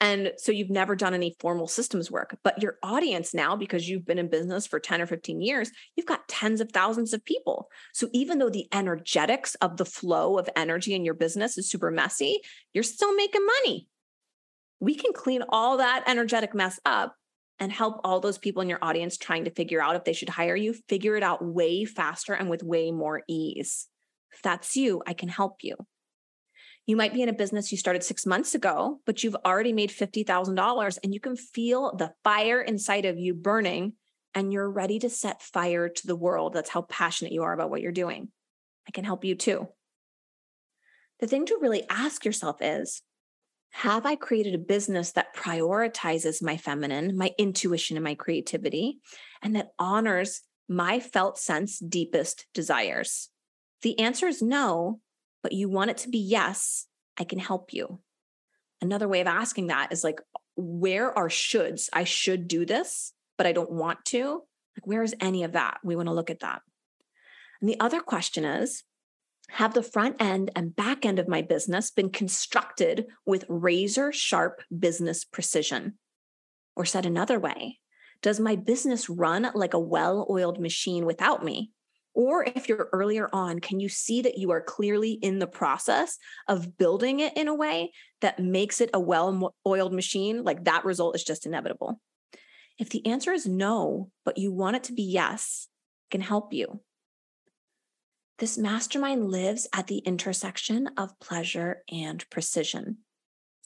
And 0.00 0.32
so 0.38 0.50
you've 0.50 0.70
never 0.70 0.96
done 0.96 1.12
any 1.12 1.36
formal 1.40 1.68
systems 1.68 2.10
work, 2.10 2.38
but 2.42 2.60
your 2.62 2.78
audience 2.82 3.34
now, 3.34 3.54
because 3.54 3.86
you've 3.86 4.06
been 4.06 4.18
in 4.18 4.30
business 4.30 4.66
for 4.66 4.80
10 4.80 5.02
or 5.02 5.06
15 5.06 5.42
years, 5.42 5.70
you've 5.94 6.06
got 6.06 6.26
tens 6.26 6.62
of 6.62 6.72
thousands 6.72 7.12
of 7.12 7.22
people. 7.24 7.68
So 7.92 8.08
even 8.14 8.38
though 8.38 8.48
the 8.48 8.66
energetics 8.72 9.56
of 9.56 9.76
the 9.76 9.84
flow 9.84 10.38
of 10.38 10.48
energy 10.56 10.94
in 10.94 11.04
your 11.04 11.14
business 11.14 11.58
is 11.58 11.70
super 11.70 11.90
messy, 11.90 12.40
you're 12.72 12.82
still 12.82 13.14
making 13.14 13.44
money 13.44 13.89
we 14.80 14.94
can 14.94 15.12
clean 15.12 15.42
all 15.48 15.76
that 15.76 16.04
energetic 16.06 16.54
mess 16.54 16.80
up 16.84 17.14
and 17.58 17.70
help 17.70 18.00
all 18.02 18.20
those 18.20 18.38
people 18.38 18.62
in 18.62 18.68
your 18.68 18.78
audience 18.82 19.18
trying 19.18 19.44
to 19.44 19.50
figure 19.50 19.82
out 19.82 19.94
if 19.94 20.04
they 20.04 20.14
should 20.14 20.30
hire 20.30 20.56
you 20.56 20.74
figure 20.88 21.16
it 21.16 21.22
out 21.22 21.44
way 21.44 21.84
faster 21.84 22.32
and 22.32 22.48
with 22.48 22.62
way 22.62 22.90
more 22.90 23.22
ease. 23.28 23.86
If 24.32 24.42
that's 24.42 24.76
you, 24.76 25.02
I 25.06 25.12
can 25.12 25.28
help 25.28 25.58
you. 25.62 25.76
You 26.86 26.96
might 26.96 27.12
be 27.12 27.22
in 27.22 27.28
a 27.28 27.34
business 27.34 27.70
you 27.70 27.78
started 27.78 28.02
six 28.02 28.24
months 28.24 28.54
ago, 28.54 29.00
but 29.04 29.22
you've 29.22 29.36
already 29.44 29.72
made 29.72 29.90
$50,000 29.90 30.98
and 31.04 31.14
you 31.14 31.20
can 31.20 31.36
feel 31.36 31.94
the 31.94 32.12
fire 32.24 32.60
inside 32.60 33.04
of 33.04 33.18
you 33.18 33.34
burning 33.34 33.92
and 34.34 34.52
you're 34.52 34.70
ready 34.70 34.98
to 35.00 35.10
set 35.10 35.42
fire 35.42 35.88
to 35.88 36.06
the 36.06 36.16
world. 36.16 36.54
That's 36.54 36.70
how 36.70 36.82
passionate 36.82 37.32
you 37.32 37.42
are 37.42 37.52
about 37.52 37.70
what 37.70 37.82
you're 37.82 37.92
doing. 37.92 38.28
I 38.88 38.92
can 38.92 39.04
help 39.04 39.24
you 39.24 39.34
too. 39.34 39.68
The 41.20 41.26
thing 41.26 41.46
to 41.46 41.58
really 41.60 41.84
ask 41.90 42.24
yourself 42.24 42.62
is 42.62 43.02
have 43.70 44.04
I 44.04 44.16
created 44.16 44.54
a 44.54 44.58
business 44.58 45.12
that 45.12 45.34
prioritizes 45.34 46.42
my 46.42 46.56
feminine, 46.56 47.16
my 47.16 47.32
intuition, 47.38 47.96
and 47.96 48.04
my 48.04 48.14
creativity, 48.14 48.98
and 49.42 49.56
that 49.56 49.72
honors 49.78 50.42
my 50.68 51.00
felt 51.00 51.38
sense 51.38 51.78
deepest 51.78 52.46
desires? 52.52 53.28
The 53.82 53.98
answer 53.98 54.26
is 54.26 54.42
no, 54.42 55.00
but 55.42 55.52
you 55.52 55.68
want 55.68 55.90
it 55.90 55.98
to 55.98 56.08
be 56.08 56.18
yes, 56.18 56.86
I 57.18 57.24
can 57.24 57.38
help 57.38 57.72
you. 57.72 58.00
Another 58.82 59.08
way 59.08 59.20
of 59.20 59.26
asking 59.26 59.68
that 59.68 59.92
is 59.92 60.04
like, 60.04 60.20
where 60.56 61.16
are 61.16 61.28
shoulds? 61.28 61.88
I 61.92 62.04
should 62.04 62.48
do 62.48 62.66
this, 62.66 63.12
but 63.38 63.46
I 63.46 63.52
don't 63.52 63.70
want 63.70 64.04
to. 64.06 64.42
Like, 64.76 64.86
where 64.86 65.02
is 65.02 65.14
any 65.20 65.44
of 65.44 65.52
that? 65.52 65.78
We 65.82 65.96
want 65.96 66.08
to 66.08 66.14
look 66.14 66.30
at 66.30 66.40
that. 66.40 66.62
And 67.60 67.68
the 67.68 67.80
other 67.80 68.00
question 68.00 68.44
is, 68.44 68.82
have 69.52 69.74
the 69.74 69.82
front 69.82 70.16
end 70.20 70.50
and 70.54 70.74
back 70.74 71.04
end 71.04 71.18
of 71.18 71.28
my 71.28 71.42
business 71.42 71.90
been 71.90 72.10
constructed 72.10 73.06
with 73.26 73.44
razor 73.48 74.12
sharp 74.12 74.62
business 74.76 75.24
precision? 75.24 75.98
Or 76.76 76.84
said 76.84 77.06
another 77.06 77.38
way, 77.38 77.78
does 78.22 78.40
my 78.40 78.56
business 78.56 79.08
run 79.08 79.50
like 79.54 79.74
a 79.74 79.78
well 79.78 80.26
oiled 80.30 80.60
machine 80.60 81.06
without 81.06 81.44
me? 81.44 81.72
Or 82.14 82.44
if 82.44 82.68
you're 82.68 82.88
earlier 82.92 83.28
on, 83.32 83.60
can 83.60 83.80
you 83.80 83.88
see 83.88 84.22
that 84.22 84.36
you 84.36 84.50
are 84.50 84.60
clearly 84.60 85.12
in 85.12 85.38
the 85.38 85.46
process 85.46 86.18
of 86.48 86.76
building 86.76 87.20
it 87.20 87.36
in 87.36 87.48
a 87.48 87.54
way 87.54 87.92
that 88.20 88.40
makes 88.40 88.80
it 88.80 88.90
a 88.92 89.00
well 89.00 89.54
oiled 89.66 89.92
machine? 89.92 90.42
Like 90.42 90.64
that 90.64 90.84
result 90.84 91.14
is 91.14 91.24
just 91.24 91.46
inevitable. 91.46 92.00
If 92.78 92.90
the 92.90 93.06
answer 93.06 93.32
is 93.32 93.46
no, 93.46 94.10
but 94.24 94.38
you 94.38 94.52
want 94.52 94.76
it 94.76 94.84
to 94.84 94.92
be 94.92 95.02
yes, 95.02 95.68
can 96.10 96.20
help 96.20 96.52
you. 96.52 96.80
This 98.40 98.56
mastermind 98.56 99.30
lives 99.30 99.68
at 99.74 99.86
the 99.86 99.98
intersection 99.98 100.88
of 100.96 101.20
pleasure 101.20 101.82
and 101.92 102.24
precision. 102.30 102.96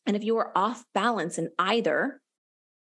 And 0.05 0.17
if 0.17 0.25
you 0.25 0.37
are 0.39 0.51
off 0.57 0.85
balance 0.93 1.39
in 1.39 1.51
either, 1.61 2.21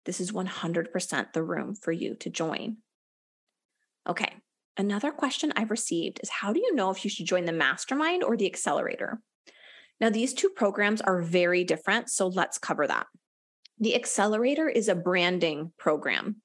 this 0.05 0.21
is 0.21 0.31
100% 0.31 1.33
the 1.33 1.41
room 1.41 1.73
for 1.73 1.91
you 1.91 2.13
to 2.19 2.29
join. 2.29 2.77
Okay, 4.07 4.31
another 4.77 5.11
question 5.11 5.53
I've 5.55 5.71
received 5.71 6.19
is 6.21 6.29
how 6.29 6.53
do 6.53 6.59
you 6.59 6.75
know 6.75 6.91
if 6.91 7.03
you 7.03 7.09
should 7.09 7.25
join 7.25 7.45
the 7.45 7.51
mastermind 7.51 8.23
or 8.23 8.37
the 8.37 8.45
accelerator? 8.45 9.19
Now, 9.99 10.11
these 10.11 10.35
two 10.35 10.49
programs 10.49 11.01
are 11.01 11.19
very 11.19 11.63
different, 11.63 12.11
so 12.11 12.27
let's 12.27 12.59
cover 12.59 12.85
that. 12.85 13.07
The 13.79 13.95
accelerator 13.95 14.69
is 14.69 14.87
a 14.87 14.93
branding 14.93 15.71
program. 15.79 16.43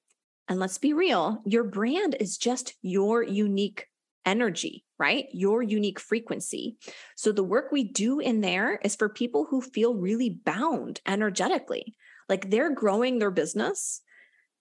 And 0.49 0.59
let's 0.59 0.79
be 0.79 0.95
real, 0.95 1.43
your 1.45 1.65
brand 1.65 2.17
is 2.19 2.39
just 2.39 2.73
your 2.81 3.23
unique 3.23 3.87
energy, 4.27 4.85
right? 4.99 5.27
Your 5.33 5.63
unique 5.63 6.01
frequency. 6.01 6.77
So 7.17 7.33
the 7.33 7.45
work 7.45 7.71
we 7.71 7.85
do 7.85 8.19
in 8.19 8.41
there 8.43 8.81
is 8.83 8.97
for 8.97 9.09
people 9.09 9.47
who 9.49 9.63
feel 9.63 9.95
really 9.95 10.31
bound 10.45 11.01
energetically. 11.07 11.95
Like 12.29 12.51
they're 12.51 12.75
growing 12.75 13.19
their 13.19 13.31
business, 13.31 14.03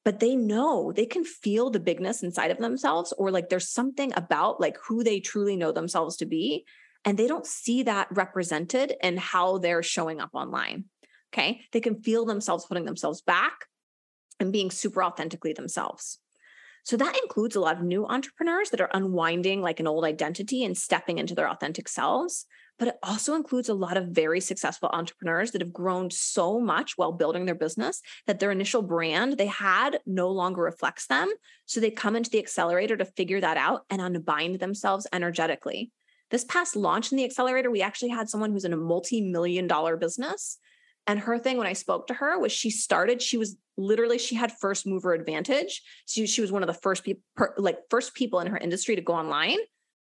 but 0.06 0.20
they 0.20 0.36
know 0.36 0.92
they 0.92 1.08
can 1.08 1.26
feel 1.26 1.72
the 1.72 1.80
bigness 1.80 2.22
inside 2.22 2.52
of 2.52 2.60
themselves, 2.60 3.12
or 3.18 3.32
like 3.32 3.50
there's 3.50 3.70
something 3.70 4.14
about 4.16 4.62
like 4.62 4.78
who 4.88 5.04
they 5.04 5.20
truly 5.20 5.58
know 5.58 5.72
themselves 5.72 6.16
to 6.18 6.26
be. 6.26 6.66
And 7.04 7.18
they 7.18 7.28
don't 7.28 7.46
see 7.46 7.84
that 7.84 8.08
represented 8.12 8.94
in 9.02 9.18
how 9.18 9.58
they're 9.58 9.84
showing 9.84 10.22
up 10.22 10.32
online. 10.34 10.86
Okay. 11.34 11.62
They 11.72 11.82
can 11.82 12.02
feel 12.02 12.26
themselves 12.26 12.66
putting 12.66 12.86
themselves 12.86 13.22
back 13.22 13.66
and 14.40 14.52
being 14.52 14.72
super 14.72 15.04
authentically 15.04 15.54
themselves. 15.54 16.20
So 16.86 16.98
that 16.98 17.20
includes 17.24 17.56
a 17.56 17.60
lot 17.60 17.78
of 17.78 17.84
new 17.84 18.06
entrepreneurs 18.06 18.70
that 18.70 18.80
are 18.80 18.92
unwinding 18.94 19.60
like 19.60 19.80
an 19.80 19.88
old 19.88 20.06
identity 20.06 20.64
and 20.64 20.78
stepping 20.78 21.18
into 21.18 21.34
their 21.34 21.50
authentic 21.50 21.88
selves. 21.88 22.46
But 22.78 22.90
it 22.90 22.96
also 23.02 23.34
includes 23.34 23.70
a 23.70 23.74
lot 23.74 23.98
of 23.98 24.10
very 24.10 24.40
successful 24.40 24.90
entrepreneurs 24.94 25.50
that 25.52 25.62
have 25.62 25.74
grown 25.74 26.12
so 26.12 26.60
much 26.60 26.94
while 26.96 27.12
building 27.12 27.46
their 27.46 27.56
business 27.56 28.02
that 28.28 28.40
their 28.40 28.52
initial 28.52 28.84
brand 28.84 29.38
they 29.38 29.48
had 29.48 30.00
no 30.06 30.30
longer 30.30 30.62
reflects 30.62 31.08
them. 31.08 31.28
So 31.66 31.80
they 31.80 31.90
come 31.90 32.16
into 32.16 32.30
the 32.30 32.38
accelerator 32.38 32.96
to 32.98 33.06
figure 33.06 33.42
that 33.42 33.58
out 33.58 33.82
and 33.90 34.00
unbind 34.00 34.60
themselves 34.60 35.08
energetically. 35.12 35.92
This 36.30 36.44
past 36.44 36.76
launch 36.76 37.12
in 37.12 37.18
the 37.18 37.26
accelerator, 37.26 37.72
we 37.72 37.82
actually 37.82 38.10
had 38.10 38.30
someone 38.30 38.52
who's 38.52 38.66
in 38.66 38.74
a 38.74 38.78
multi 38.78 39.22
million 39.22 39.66
dollar 39.66 39.98
business 39.98 40.60
and 41.08 41.20
her 41.20 41.38
thing 41.38 41.58
when 41.58 41.68
I 41.68 41.74
spoke 41.74 42.08
to 42.08 42.14
her 42.16 42.40
was 42.40 42.52
she 42.52 42.70
started, 42.70 43.22
she 43.22 43.38
was 43.38 43.56
literally, 43.78 44.18
she 44.18 44.36
had 44.36 44.52
first 44.52 44.88
mover 44.88 45.14
advantage. 45.14 45.82
She, 46.08 46.26
she 46.26 46.42
was 46.42 46.52
one 46.52 46.64
of 46.64 46.68
the 46.68 46.74
first 46.74 47.04
people, 47.04 47.22
like 47.58 47.78
first 47.90 48.16
people 48.16 48.40
in 48.40 48.48
her 48.48 48.58
industry 48.58 48.96
to 48.96 49.02
go 49.02 49.14
online. 49.14 49.60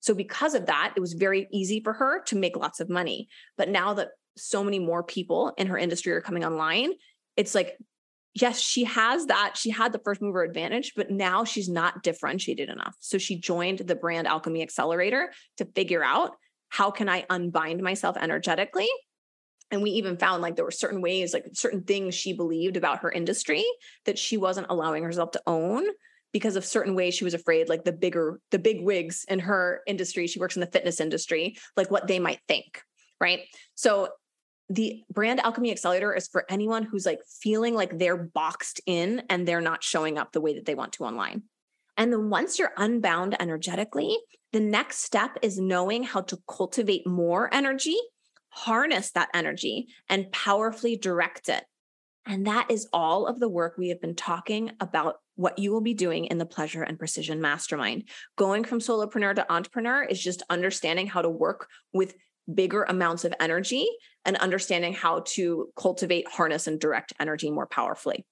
So 0.00 0.14
because 0.14 0.54
of 0.54 0.66
that, 0.66 0.92
it 0.96 1.00
was 1.00 1.14
very 1.14 1.48
easy 1.52 1.80
for 1.80 1.92
her 1.94 2.22
to 2.24 2.36
make 2.36 2.56
lots 2.56 2.80
of 2.80 2.90
money. 2.90 3.28
But 3.56 3.68
now 3.68 3.94
that 3.94 4.08
so 4.36 4.64
many 4.64 4.78
more 4.78 5.02
people 5.02 5.52
in 5.56 5.68
her 5.68 5.78
industry 5.78 6.12
are 6.12 6.20
coming 6.20 6.44
online, 6.44 6.92
it's 7.36 7.54
like, 7.54 7.78
yes, 8.34 8.60
she 8.60 8.84
has 8.84 9.26
that. 9.26 9.56
She 9.56 9.70
had 9.70 9.92
the 9.92 10.00
first 10.00 10.20
mover 10.20 10.42
advantage, 10.42 10.92
but 10.96 11.10
now 11.10 11.44
she's 11.44 11.68
not 11.68 12.02
differentiated 12.02 12.68
enough. 12.68 12.96
So 12.98 13.16
she 13.16 13.38
joined 13.38 13.78
the 13.78 13.94
brand 13.94 14.26
alchemy 14.26 14.62
accelerator 14.62 15.32
to 15.58 15.64
figure 15.64 16.02
out 16.02 16.32
how 16.68 16.90
can 16.90 17.08
I 17.08 17.24
unbind 17.30 17.82
myself 17.82 18.16
energetically 18.18 18.88
and 19.72 19.82
we 19.82 19.90
even 19.90 20.16
found 20.16 20.42
like 20.42 20.54
there 20.54 20.64
were 20.64 20.70
certain 20.70 21.00
ways 21.00 21.32
like 21.32 21.46
certain 21.54 21.82
things 21.82 22.14
she 22.14 22.32
believed 22.32 22.76
about 22.76 23.00
her 23.00 23.10
industry 23.10 23.64
that 24.04 24.18
she 24.18 24.36
wasn't 24.36 24.66
allowing 24.70 25.02
herself 25.02 25.32
to 25.32 25.42
own 25.46 25.84
because 26.32 26.56
of 26.56 26.64
certain 26.64 26.94
ways 26.94 27.14
she 27.14 27.24
was 27.24 27.34
afraid 27.34 27.68
like 27.68 27.84
the 27.84 27.92
bigger 27.92 28.38
the 28.50 28.58
big 28.58 28.82
wigs 28.82 29.24
in 29.28 29.40
her 29.40 29.80
industry 29.86 30.26
she 30.26 30.38
works 30.38 30.56
in 30.56 30.60
the 30.60 30.66
fitness 30.66 31.00
industry 31.00 31.56
like 31.76 31.90
what 31.90 32.06
they 32.06 32.20
might 32.20 32.38
think 32.46 32.82
right? 33.22 33.42
So 33.76 34.08
the 34.68 35.02
brand 35.10 35.40
alchemy 35.40 35.70
accelerator 35.70 36.12
is 36.12 36.28
for 36.28 36.44
anyone 36.50 36.82
who's 36.82 37.06
like 37.06 37.20
feeling 37.40 37.74
like 37.74 37.98
they're 37.98 38.16
boxed 38.16 38.80
in 38.84 39.22
and 39.30 39.46
they're 39.46 39.60
not 39.60 39.84
showing 39.84 40.18
up 40.18 40.32
the 40.32 40.40
way 40.40 40.54
that 40.54 40.66
they 40.66 40.74
want 40.74 40.92
to 40.94 41.04
online. 41.04 41.44
And 41.96 42.12
then 42.12 42.30
once 42.30 42.58
you're 42.58 42.72
unbound 42.76 43.40
energetically 43.40 44.18
the 44.52 44.60
next 44.60 44.98
step 44.98 45.38
is 45.40 45.58
knowing 45.58 46.02
how 46.02 46.20
to 46.20 46.38
cultivate 46.46 47.06
more 47.06 47.48
energy 47.54 47.96
harness 48.52 49.10
that 49.12 49.30
energy 49.34 49.88
and 50.08 50.30
powerfully 50.30 50.96
direct 50.96 51.48
it. 51.48 51.64
And 52.26 52.46
that 52.46 52.70
is 52.70 52.88
all 52.92 53.26
of 53.26 53.40
the 53.40 53.48
work 53.48 53.76
we 53.76 53.88
have 53.88 54.00
been 54.00 54.14
talking 54.14 54.70
about 54.78 55.16
what 55.34 55.58
you 55.58 55.72
will 55.72 55.80
be 55.80 55.94
doing 55.94 56.26
in 56.26 56.38
the 56.38 56.46
pleasure 56.46 56.82
and 56.82 56.98
precision 56.98 57.40
mastermind. 57.40 58.04
Going 58.36 58.62
from 58.62 58.78
solopreneur 58.78 59.34
to 59.36 59.52
entrepreneur 59.52 60.04
is 60.04 60.22
just 60.22 60.42
understanding 60.50 61.06
how 61.06 61.22
to 61.22 61.30
work 61.30 61.68
with 61.92 62.14
bigger 62.52 62.84
amounts 62.84 63.24
of 63.24 63.34
energy 63.40 63.88
and 64.24 64.36
understanding 64.36 64.92
how 64.92 65.20
to 65.28 65.68
cultivate, 65.76 66.28
harness, 66.28 66.66
and 66.66 66.78
direct 66.78 67.12
energy 67.18 67.50
more 67.50 67.66
powerfully. 67.66 68.26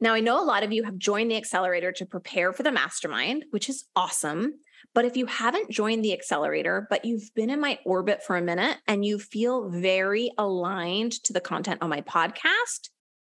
Now, 0.00 0.14
I 0.14 0.20
know 0.20 0.42
a 0.42 0.44
lot 0.44 0.64
of 0.64 0.72
you 0.72 0.84
have 0.84 0.98
joined 0.98 1.30
the 1.30 1.36
accelerator 1.36 1.92
to 1.92 2.06
prepare 2.06 2.52
for 2.52 2.62
the 2.62 2.72
mastermind, 2.72 3.44
which 3.50 3.68
is 3.68 3.84
awesome. 3.94 4.54
But 4.94 5.04
if 5.04 5.16
you 5.16 5.26
haven't 5.26 5.70
joined 5.70 6.04
the 6.04 6.12
accelerator, 6.12 6.86
but 6.90 7.04
you've 7.04 7.30
been 7.34 7.50
in 7.50 7.60
my 7.60 7.78
orbit 7.84 8.22
for 8.22 8.36
a 8.36 8.42
minute 8.42 8.78
and 8.86 9.04
you 9.04 9.18
feel 9.18 9.68
very 9.68 10.30
aligned 10.38 11.12
to 11.24 11.32
the 11.32 11.40
content 11.40 11.82
on 11.82 11.90
my 11.90 12.00
podcast, 12.02 12.90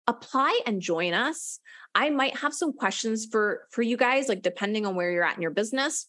apply 0.07 0.59
and 0.65 0.81
join 0.81 1.13
us. 1.13 1.59
I 1.93 2.09
might 2.09 2.37
have 2.37 2.53
some 2.53 2.73
questions 2.73 3.27
for 3.29 3.67
for 3.71 3.81
you 3.81 3.97
guys 3.97 4.29
like 4.29 4.41
depending 4.41 4.85
on 4.85 4.95
where 4.95 5.11
you're 5.11 5.23
at 5.23 5.35
in 5.35 5.41
your 5.41 5.51
business. 5.51 6.07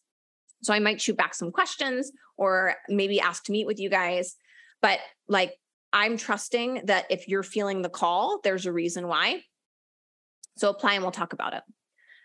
So 0.63 0.73
I 0.73 0.79
might 0.79 1.01
shoot 1.01 1.17
back 1.17 1.35
some 1.35 1.51
questions 1.51 2.13
or 2.37 2.77
maybe 2.89 3.21
ask 3.21 3.45
to 3.45 3.53
meet 3.53 3.67
with 3.67 3.81
you 3.81 3.91
guys. 3.91 4.37
But 4.81 5.01
like 5.29 5.55
I'm 5.93 6.17
trusting 6.17 6.83
that 6.85 7.07
if 7.11 7.29
you're 7.29 7.43
feeling 7.43 7.83
the 7.83 7.89
call, 7.89 8.41
there's 8.43 8.67
a 8.67 8.73
reason 8.73 9.09
why. 9.09 9.43
So 10.57 10.71
apply 10.71 10.95
and 10.95 11.03
we'll 11.03 11.13
talk 11.13 11.33
about 11.33 11.55
it. 11.55 11.63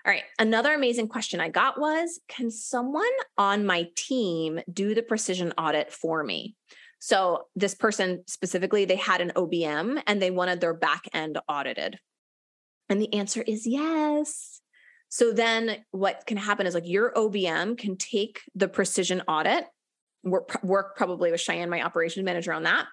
All 0.08 0.14
right. 0.14 0.24
Another 0.40 0.74
amazing 0.74 1.10
question 1.10 1.42
I 1.42 1.50
got 1.50 1.78
was 1.78 2.22
Can 2.30 2.50
someone 2.50 3.04
on 3.38 3.66
my 3.66 3.90
team 3.98 4.62
do 4.72 4.96
the 4.96 5.04
precision 5.04 5.52
audit 5.58 5.92
for 5.92 6.24
me? 6.24 6.56
So, 7.00 7.48
this 7.58 7.76
person 7.76 8.24
specifically, 8.26 8.86
they 8.86 8.96
had 8.96 9.20
an 9.20 9.34
OBM 9.36 10.02
and 10.08 10.22
they 10.22 10.32
wanted 10.32 10.62
their 10.62 10.74
back 10.74 11.10
end 11.14 11.38
audited. 11.50 12.00
And 12.88 13.02
the 13.02 13.14
answer 13.14 13.42
is 13.42 13.68
yes. 13.68 14.62
So, 15.10 15.34
then 15.34 15.84
what 15.92 16.24
can 16.26 16.38
happen 16.38 16.68
is 16.68 16.74
like 16.74 16.88
your 16.88 17.12
OBM 17.12 17.78
can 17.78 17.98
take 17.98 18.40
the 18.56 18.70
precision 18.70 19.24
audit, 19.28 19.66
work, 20.24 20.58
work 20.64 20.96
probably 20.96 21.32
with 21.32 21.42
Cheyenne, 21.42 21.70
my 21.70 21.82
operations 21.82 22.24
manager, 22.24 22.54
on 22.54 22.64
that, 22.64 22.88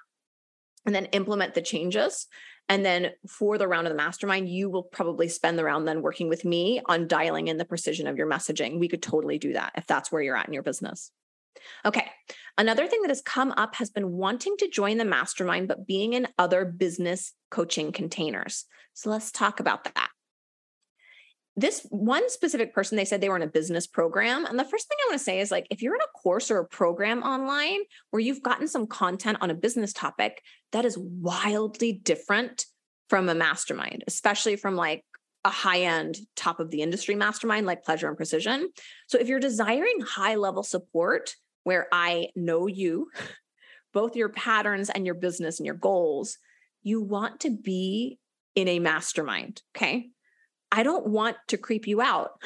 and 0.87 0.95
then 0.95 1.07
implement 1.07 1.55
the 1.55 1.63
changes. 1.63 2.27
And 2.69 2.85
then 2.85 3.11
for 3.29 3.59
the 3.59 3.69
round 3.69 3.87
of 3.87 3.93
the 3.93 3.97
mastermind, 3.97 4.49
you 4.49 4.71
will 4.71 4.83
probably 4.83 5.29
spend 5.29 5.59
the 5.59 5.65
round 5.65 5.87
then 5.87 6.03
working 6.03 6.29
with 6.29 6.45
me 6.45 6.81
on 6.87 7.09
dialing 7.09 7.49
in 7.49 7.59
the 7.59 7.65
precision 7.65 8.07
of 8.07 8.17
your 8.17 8.27
messaging. 8.27 8.79
We 8.79 8.89
could 8.89 9.03
totally 9.03 9.39
do 9.39 9.53
that 9.53 9.73
if 9.77 9.87
that's 9.87 10.11
where 10.11 10.23
you're 10.23 10.37
at 10.37 10.49
in 10.49 10.55
your 10.55 10.63
business. 10.63 11.11
Okay. 11.85 12.11
Another 12.57 12.87
thing 12.87 13.03
that 13.03 13.11
has 13.11 13.23
come 13.23 13.53
up 13.53 13.75
has 13.77 13.91
been 13.91 14.13
wanting 14.13 14.57
to 14.59 14.69
join 14.69 14.97
the 14.97 15.05
mastermind, 15.05 15.69
but 15.69 15.87
being 15.87 16.15
in 16.15 16.29
other 16.39 16.65
business 16.65 17.33
coaching 17.51 17.93
containers. 17.93 18.65
So 18.95 19.11
let's 19.11 19.31
talk 19.31 19.61
about 19.61 19.85
that 19.85 20.09
this 21.57 21.87
one 21.91 22.29
specific 22.29 22.75
person 22.75 22.97
they 22.97 23.05
said 23.05 23.21
they 23.21 23.29
were 23.29 23.37
in 23.37 23.43
a 23.43 23.47
business 23.47 23.87
program 23.87 24.45
and 24.45 24.59
the 24.59 24.65
first 24.65 24.89
thing 24.89 24.99
i 25.01 25.09
want 25.09 25.19
to 25.19 25.25
say 25.25 25.41
is 25.41 25.51
like 25.51 25.67
if 25.71 25.83
you're 25.83 25.95
in 25.95 26.01
a 26.01 26.19
course 26.19 26.51
or 26.51 26.59
a 26.59 26.67
program 26.67 27.23
online 27.23 27.81
where 28.11 28.21
you've 28.21 28.43
gotten 28.43 28.67
some 28.67 28.87
content 28.87 29.39
on 29.41 29.51
a 29.51 29.55
business 29.55 29.93
topic 29.93 30.43
that 30.73 30.85
is 30.85 30.99
wildly 30.99 31.93
different 31.93 32.67
from 33.09 33.29
a 33.29 33.35
mastermind 33.35 34.03
especially 34.07 34.57
from 34.57 34.75
like 34.75 35.05
a 35.45 35.51
high 35.51 35.83
end 35.83 36.17
top 36.37 36.59
of 36.59 36.71
the 36.71 36.81
industry 36.81 37.15
mastermind 37.15 37.67
like 37.67 37.85
pleasure 37.85 38.09
and 38.09 38.17
precision. 38.17 38.71
So 39.09 39.19
if 39.19 39.29
you're 39.29 39.41
desiring 39.41 40.01
high 40.01 40.37
level 40.37 40.63
support 40.63 41.35
where 41.65 41.89
i 41.93 42.29
know 42.37 42.67
you 42.67 43.11
both 43.93 44.17
your 44.17 44.29
patterns 44.29 44.91
and 44.91 45.05
your 45.05 45.15
business 45.15 45.59
and 45.59 45.67
your 45.67 45.75
goals 45.75 46.39
you 46.83 47.03
want 47.03 47.41
to 47.41 47.51
be 47.51 48.19
in 48.55 48.69
a 48.69 48.79
mastermind 48.79 49.63
okay 49.77 50.11
I 50.75 50.83
don't 50.83 51.07
want 51.07 51.37
to 51.49 51.57
creep 51.57 51.87
you 51.87 52.03
out, 52.03 52.43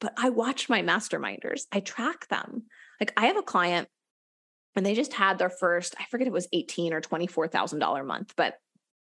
but 0.00 0.12
I 0.16 0.30
watch 0.30 0.68
my 0.68 0.82
masterminders. 0.82 1.62
I 1.72 1.80
track 1.80 2.28
them. 2.28 2.62
Like 3.00 3.12
I 3.16 3.26
have 3.26 3.36
a 3.36 3.42
client 3.42 3.88
and 4.76 4.86
they 4.86 4.94
just 4.94 5.12
had 5.12 5.38
their 5.38 5.50
first, 5.50 5.96
I 5.98 6.04
forget 6.08 6.28
it 6.28 6.32
was 6.32 6.46
18 6.52 6.92
or 6.92 7.00
$24,000 7.00 8.00
a 8.00 8.04
month, 8.04 8.34
but 8.36 8.54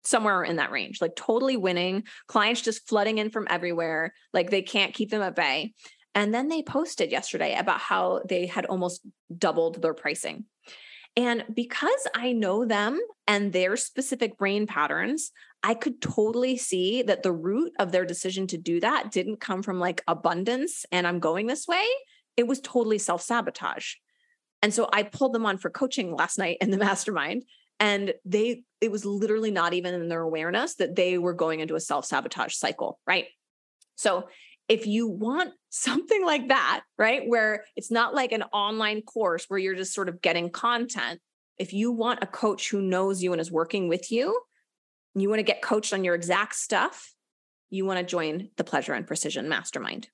somewhere 0.03 0.43
in 0.43 0.55
that 0.55 0.71
range, 0.71 1.01
like 1.01 1.15
totally 1.15 1.55
winning, 1.55 2.03
clients 2.27 2.61
just 2.61 2.87
flooding 2.87 3.19
in 3.19 3.29
from 3.29 3.45
everywhere. 3.47 4.11
Like 4.33 4.49
they 4.49 4.63
can't 4.63 4.93
keep 4.93 5.11
them 5.11 5.21
at 5.21 5.35
bay. 5.35 5.75
And 6.15 6.33
then 6.33 6.47
they 6.47 6.63
posted 6.63 7.11
yesterday 7.11 7.55
about 7.55 7.79
how 7.79 8.21
they 8.27 8.47
had 8.47 8.65
almost 8.65 9.01
doubled 9.37 9.83
their 9.83 9.93
pricing. 9.93 10.45
And 11.15 11.43
because 11.53 12.07
I 12.15 12.31
know 12.33 12.65
them 12.65 12.99
and 13.27 13.53
their 13.53 13.75
specific 13.77 14.35
brain 14.35 14.65
patterns, 14.65 15.31
I 15.63 15.73
could 15.73 16.01
totally 16.01 16.57
see 16.57 17.01
that 17.03 17.23
the 17.23 17.31
root 17.31 17.73
of 17.79 17.91
their 17.91 18.05
decision 18.05 18.47
to 18.47 18.57
do 18.57 18.79
that 18.79 19.11
didn't 19.11 19.41
come 19.41 19.63
from 19.63 19.79
like 19.79 20.03
abundance 20.07 20.85
and 20.91 21.07
I'm 21.07 21.19
going 21.19 21.47
this 21.47 21.67
way. 21.67 21.85
It 22.35 22.47
was 22.47 22.59
totally 22.61 22.99
self 22.99 23.21
sabotage. 23.21 23.93
And 24.61 24.73
so 24.73 24.89
I 24.91 25.03
pulled 25.03 25.33
them 25.33 25.45
on 25.45 25.57
for 25.57 25.69
coaching 25.69 26.15
last 26.15 26.37
night 26.37 26.57
in 26.61 26.71
the 26.71 26.77
mastermind. 26.87 27.43
And 27.79 28.13
they, 28.25 28.63
it 28.81 28.91
was 28.91 29.05
literally 29.05 29.51
not 29.51 29.73
even 29.73 29.93
in 29.93 30.07
their 30.09 30.21
awareness 30.21 30.75
that 30.75 30.95
they 30.95 31.17
were 31.17 31.33
going 31.33 31.59
into 31.59 31.75
a 31.75 31.79
self 31.79 32.05
sabotage 32.05 32.55
cycle. 32.55 32.99
Right. 33.05 33.25
So 33.95 34.29
if 34.67 34.85
you 34.85 35.07
want 35.07 35.53
something 35.69 36.25
like 36.25 36.49
that, 36.49 36.83
right, 36.97 37.27
where 37.27 37.65
it's 37.75 37.91
not 37.91 38.15
like 38.15 38.31
an 38.31 38.43
online 38.53 39.01
course 39.01 39.45
where 39.47 39.59
you're 39.59 39.75
just 39.75 39.93
sort 39.93 40.09
of 40.09 40.21
getting 40.21 40.49
content, 40.49 41.19
if 41.57 41.73
you 41.73 41.91
want 41.91 42.23
a 42.23 42.27
coach 42.27 42.69
who 42.69 42.81
knows 42.81 43.23
you 43.23 43.31
and 43.31 43.41
is 43.41 43.51
working 43.51 43.87
with 43.87 44.11
you, 44.11 44.39
you 45.21 45.29
want 45.29 45.39
to 45.39 45.43
get 45.43 45.61
coached 45.61 45.93
on 45.93 46.03
your 46.03 46.15
exact 46.15 46.55
stuff, 46.55 47.13
you 47.69 47.85
want 47.85 47.99
to 47.99 48.05
join 48.05 48.49
the 48.57 48.63
Pleasure 48.63 48.93
and 48.93 49.07
Precision 49.07 49.49
Mastermind. 49.49 50.09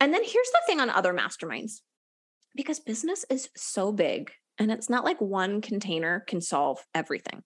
And 0.00 0.12
then 0.12 0.22
here's 0.22 0.50
the 0.50 0.62
thing 0.66 0.80
on 0.80 0.90
other 0.90 1.14
masterminds 1.14 1.80
because 2.54 2.80
business 2.80 3.24
is 3.30 3.48
so 3.56 3.92
big 3.92 4.30
and 4.58 4.70
it's 4.70 4.90
not 4.90 5.04
like 5.04 5.20
one 5.20 5.60
container 5.60 6.20
can 6.20 6.40
solve 6.40 6.84
everything. 6.94 7.42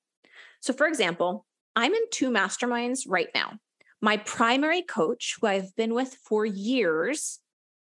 So, 0.60 0.72
for 0.72 0.86
example, 0.86 1.46
I'm 1.76 1.94
in 1.94 2.02
two 2.10 2.30
masterminds 2.30 3.02
right 3.06 3.28
now. 3.34 3.58
My 4.00 4.16
primary 4.16 4.82
coach, 4.82 5.36
who 5.40 5.46
I've 5.46 5.74
been 5.76 5.94
with 5.94 6.16
for 6.24 6.44
years, 6.44 7.40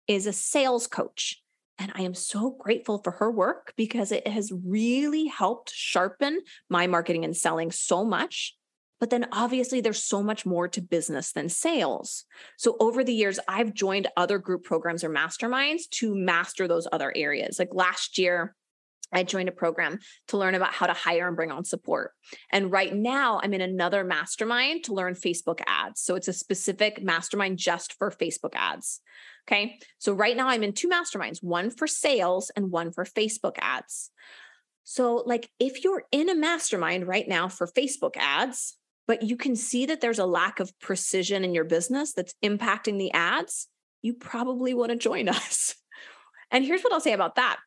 is 0.09 0.27
a 0.27 0.33
sales 0.33 0.87
coach. 0.87 1.43
And 1.79 1.93
I 1.95 2.03
am 2.03 2.15
so 2.15 2.51
grateful 2.51 2.99
for 2.99 3.13
her 3.13 3.31
work 3.31 3.73
because 3.77 4.13
it 4.13 4.27
has 4.27 4.53
really 4.65 5.27
helped 5.27 5.73
sharpen 5.75 6.41
my 6.69 6.87
marketing 6.87 7.25
and 7.25 7.37
selling 7.37 7.71
so 7.71 8.05
much. 8.05 8.57
But 9.03 9.11
then 9.11 9.27
obviously, 9.33 9.81
there's 9.81 10.05
so 10.05 10.23
much 10.23 10.47
more 10.47 10.69
to 10.69 10.81
business 10.81 11.33
than 11.33 11.49
sales. 11.49 12.25
So 12.57 12.77
over 12.79 13.03
the 13.03 13.13
years, 13.13 13.41
I've 13.49 13.75
joined 13.75 14.07
other 14.17 14.39
group 14.39 14.63
programs 14.63 15.03
or 15.03 15.11
masterminds 15.11 15.89
to 15.95 16.15
master 16.15 16.69
those 16.69 16.87
other 16.93 17.13
areas. 17.17 17.59
Like 17.59 17.71
last 17.75 18.17
year, 18.17 18.55
I 19.13 19.25
joined 19.25 19.49
a 19.49 19.53
program 19.53 19.99
to 20.29 20.39
learn 20.39 20.55
about 20.55 20.73
how 20.73 20.87
to 20.87 20.93
hire 20.93 21.27
and 21.27 21.35
bring 21.35 21.51
on 21.51 21.65
support. 21.65 22.13
And 22.53 22.71
right 22.71 22.95
now, 22.95 23.41
I'm 23.43 23.55
in 23.55 23.61
another 23.61 24.05
mastermind 24.05 24.85
to 24.85 24.95
learn 24.95 25.15
Facebook 25.15 25.61
ads. 25.67 26.01
So 26.01 26.15
it's 26.15 26.29
a 26.29 26.33
specific 26.33 27.03
mastermind 27.03 27.59
just 27.59 27.95
for 27.95 28.13
Facebook 28.13 28.55
ads. 28.55 29.01
Okay. 29.49 29.81
So 29.99 30.13
right 30.13 30.37
now, 30.37 30.47
I'm 30.47 30.63
in 30.63 30.75
two 30.75 30.89
masterminds 30.89 31.43
one 31.43 31.71
for 31.71 31.89
sales 31.89 32.53
and 32.55 32.71
one 32.71 32.93
for 32.93 33.05
Facebook 33.05 33.57
ads. 33.59 34.13
So, 34.85 35.25
like, 35.27 35.51
if 35.59 35.83
you're 35.83 36.05
in 36.13 36.29
a 36.29 36.37
mastermind 36.37 37.09
right 37.09 37.27
now 37.27 37.49
for 37.49 37.67
Facebook 37.67 38.17
ads, 38.17 38.77
but 39.13 39.23
you 39.23 39.37
can 39.37 39.55
see 39.55 39.85
that 39.85 40.01
there's 40.01 40.19
a 40.19 40.25
lack 40.25 40.59
of 40.59 40.73
precision 40.81 41.45
in 41.45 41.55
your 41.55 41.65
business 41.65 42.15
that's 42.15 42.35
impacting 42.43 42.99
the 42.99 43.13
ads, 43.13 43.69
you 44.01 44.15
probably 44.15 44.73
want 44.73 44.91
to 44.91 44.97
join 44.97 45.29
us. 45.29 45.75
And 46.51 46.65
here's 46.65 46.81
what 46.81 46.95
I'll 46.95 47.01
say 47.01 47.13
about 47.13 47.35
that 47.35 47.59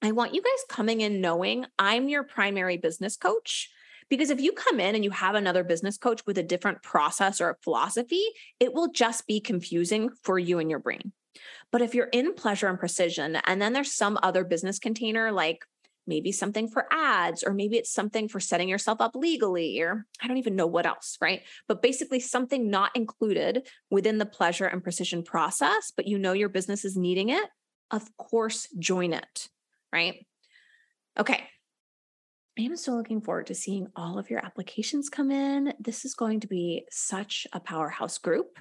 I 0.00 0.12
want 0.12 0.32
you 0.32 0.40
guys 0.40 0.64
coming 0.70 1.02
in 1.02 1.20
knowing 1.20 1.66
I'm 1.78 2.08
your 2.08 2.22
primary 2.22 2.78
business 2.78 3.14
coach. 3.14 3.68
Because 4.08 4.30
if 4.30 4.40
you 4.40 4.52
come 4.52 4.80
in 4.80 4.94
and 4.94 5.04
you 5.04 5.10
have 5.10 5.34
another 5.34 5.64
business 5.64 5.98
coach 5.98 6.22
with 6.26 6.38
a 6.38 6.42
different 6.42 6.82
process 6.82 7.42
or 7.42 7.50
a 7.50 7.56
philosophy, 7.62 8.24
it 8.58 8.72
will 8.72 8.90
just 8.90 9.26
be 9.26 9.40
confusing 9.40 10.08
for 10.22 10.38
you 10.38 10.60
and 10.60 10.70
your 10.70 10.78
brain. 10.78 11.12
But 11.72 11.82
if 11.82 11.94
you're 11.94 12.06
in 12.06 12.32
pleasure 12.32 12.68
and 12.68 12.78
precision, 12.78 13.36
and 13.44 13.60
then 13.60 13.74
there's 13.74 13.92
some 13.92 14.18
other 14.22 14.44
business 14.44 14.78
container, 14.78 15.30
like 15.30 15.58
maybe 16.06 16.32
something 16.32 16.68
for 16.68 16.86
ads, 16.90 17.42
or 17.42 17.54
maybe 17.54 17.76
it's 17.76 17.92
something 17.92 18.28
for 18.28 18.40
setting 18.40 18.68
yourself 18.68 19.00
up 19.00 19.14
legally, 19.14 19.80
or 19.80 20.06
I 20.22 20.28
don't 20.28 20.38
even 20.38 20.56
know 20.56 20.66
what 20.66 20.86
else, 20.86 21.16
right? 21.20 21.42
But 21.68 21.82
basically, 21.82 22.20
something 22.20 22.70
not 22.70 22.94
included 22.94 23.68
within 23.90 24.18
the 24.18 24.26
pleasure 24.26 24.66
and 24.66 24.82
precision 24.82 25.22
process, 25.22 25.92
but 25.96 26.06
you 26.06 26.18
know 26.18 26.32
your 26.32 26.48
business 26.48 26.84
is 26.84 26.96
needing 26.96 27.30
it, 27.30 27.44
of 27.90 28.16
course, 28.16 28.68
join 28.78 29.12
it 29.12 29.48
right? 29.94 30.26
Okay. 31.18 31.44
I 32.58 32.62
am 32.62 32.76
so 32.76 32.92
looking 32.92 33.20
forward 33.20 33.46
to 33.46 33.54
seeing 33.54 33.86
all 33.96 34.18
of 34.18 34.28
your 34.28 34.44
applications 34.44 35.08
come 35.08 35.30
in. 35.30 35.72
This 35.78 36.04
is 36.04 36.14
going 36.14 36.40
to 36.40 36.48
be 36.48 36.84
such 36.90 37.46
a 37.52 37.60
powerhouse 37.60 38.18
group. 38.18 38.58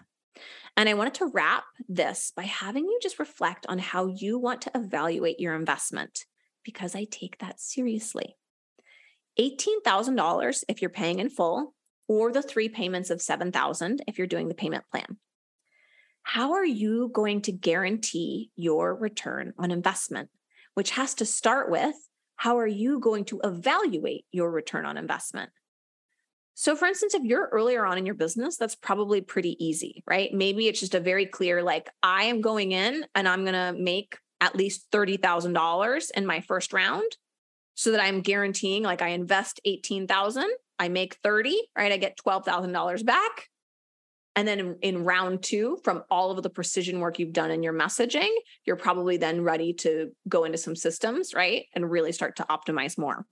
And 0.77 0.87
I 0.87 0.93
wanted 0.93 1.15
to 1.15 1.31
wrap 1.33 1.63
this 1.89 2.31
by 2.35 2.43
having 2.43 2.85
you 2.85 2.99
just 3.01 3.19
reflect 3.19 3.65
on 3.67 3.79
how 3.79 4.07
you 4.07 4.39
want 4.39 4.61
to 4.61 4.71
evaluate 4.75 5.39
your 5.39 5.55
investment 5.55 6.25
because 6.63 6.95
I 6.95 7.05
take 7.05 7.39
that 7.39 7.59
seriously. 7.59 8.35
$18,000 9.39 10.63
if 10.67 10.81
you're 10.81 10.89
paying 10.89 11.19
in 11.19 11.29
full 11.29 11.73
or 12.07 12.31
the 12.31 12.41
three 12.41 12.69
payments 12.69 13.09
of 13.09 13.21
7,000 13.21 14.03
if 14.07 14.17
you're 14.17 14.27
doing 14.27 14.47
the 14.47 14.53
payment 14.53 14.83
plan. 14.91 15.17
How 16.21 16.53
are 16.53 16.65
you 16.65 17.09
going 17.13 17.41
to 17.43 17.51
guarantee 17.51 18.51
your 18.55 18.95
return 18.95 19.53
on 19.57 19.71
investment 19.71 20.29
which 20.73 20.91
has 20.91 21.13
to 21.15 21.25
start 21.25 21.69
with 21.69 21.95
how 22.35 22.57
are 22.57 22.67
you 22.67 22.99
going 22.99 23.25
to 23.25 23.39
evaluate 23.43 24.25
your 24.31 24.51
return 24.51 24.85
on 24.85 24.97
investment? 24.97 25.51
So, 26.55 26.75
for 26.75 26.85
instance, 26.85 27.13
if 27.13 27.23
you're 27.23 27.49
earlier 27.51 27.85
on 27.85 27.97
in 27.97 28.05
your 28.05 28.15
business, 28.15 28.57
that's 28.57 28.75
probably 28.75 29.21
pretty 29.21 29.63
easy, 29.63 30.03
right? 30.05 30.31
Maybe 30.33 30.67
it's 30.67 30.79
just 30.79 30.93
a 30.93 30.99
very 30.99 31.25
clear, 31.25 31.63
like, 31.63 31.89
I 32.03 32.25
am 32.25 32.41
going 32.41 32.73
in 32.73 33.05
and 33.15 33.27
I'm 33.27 33.43
going 33.43 33.53
to 33.53 33.79
make 33.79 34.17
at 34.43 34.57
least 34.57 34.91
$30,000 34.91 36.11
in 36.17 36.25
my 36.25 36.41
first 36.41 36.73
round 36.73 37.09
so 37.75 37.91
that 37.91 38.01
I'm 38.01 38.19
guaranteeing, 38.19 38.83
like, 38.83 39.01
I 39.01 39.09
invest 39.09 39.61
18,000, 39.63 40.45
I 40.77 40.89
make 40.89 41.15
30, 41.23 41.57
right? 41.77 41.93
I 41.93 41.97
get 41.97 42.17
$12,000 42.17 43.05
back. 43.05 43.47
And 44.35 44.45
then 44.45 44.59
in, 44.59 44.75
in, 44.81 45.05
round 45.05 45.43
two, 45.43 45.77
from 45.83 46.03
all 46.11 46.31
of 46.31 46.43
the 46.43 46.49
precision 46.49 46.99
work 46.99 47.19
you've 47.19 47.31
done 47.31 47.51
in 47.51 47.63
your 47.63 47.73
messaging, 47.73 48.31
you're 48.65 48.75
probably 48.75 49.15
then 49.15 49.43
ready 49.43 49.73
to 49.75 50.11
go 50.27 50.43
into 50.43 50.57
some 50.57 50.75
systems, 50.75 51.33
right? 51.33 51.67
And 51.73 51.89
really 51.89 52.11
start 52.11 52.35
to 52.37 52.45
optimize 52.49 52.97
more. 52.97 53.25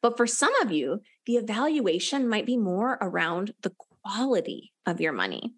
But 0.00 0.16
for 0.16 0.26
some 0.26 0.54
of 0.62 0.72
you, 0.72 1.02
the 1.26 1.36
evaluation 1.36 2.28
might 2.28 2.46
be 2.46 2.56
more 2.56 2.96
around 3.02 3.52
the 3.62 3.74
quality 4.02 4.72
of 4.86 5.02
your 5.02 5.12
money. 5.12 5.52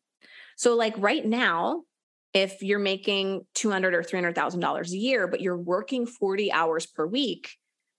So, 0.56 0.74
like 0.74 0.94
right 0.98 1.24
now, 1.24 1.84
if 2.33 2.62
you're 2.62 2.79
making 2.79 3.43
200 3.55 3.95
or 3.95 4.03
$300,000 4.03 4.90
a 4.90 4.97
year, 4.97 5.27
but 5.27 5.40
you're 5.40 5.57
working 5.57 6.07
40 6.07 6.53
hours 6.53 6.87
per 6.87 7.07
week, 7.07 7.51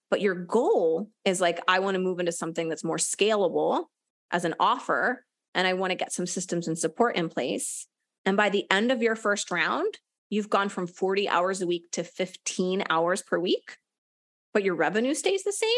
but 0.10 0.22
your 0.22 0.36
goal 0.36 1.10
is 1.26 1.42
like, 1.42 1.60
I 1.68 1.80
want 1.80 1.96
to 1.96 2.00
move 2.00 2.20
into 2.20 2.32
something 2.32 2.70
that's 2.70 2.84
more 2.84 2.98
scalable 2.98 3.86
as 4.32 4.46
an 4.46 4.56
offer 4.60 5.26
and 5.54 5.68
I 5.68 5.74
want 5.74 5.92
to 5.92 5.98
get 5.98 6.14
some 6.14 6.26
systems 6.26 6.68
and 6.68 6.78
support 6.78 7.18
in 7.18 7.30
place. 7.30 7.88
And 8.26 8.38
by 8.38 8.50
the 8.50 8.66
end 8.72 8.92
of 8.92 9.02
your 9.02 9.16
first 9.16 9.52
round, 9.52 9.98
you've 10.30 10.50
gone 10.50 10.70
from 10.70 10.88
40 10.88 11.28
hours 11.28 11.62
a 11.62 11.68
week 11.68 11.92
to 11.92 12.04
15 12.04 12.84
hours 12.90 13.22
per 13.22 13.38
week, 13.38 13.78
but 14.54 14.64
your 14.64 14.76
revenue 14.76 15.14
stays 15.14 15.44
the 15.44 15.52
same. 15.52 15.70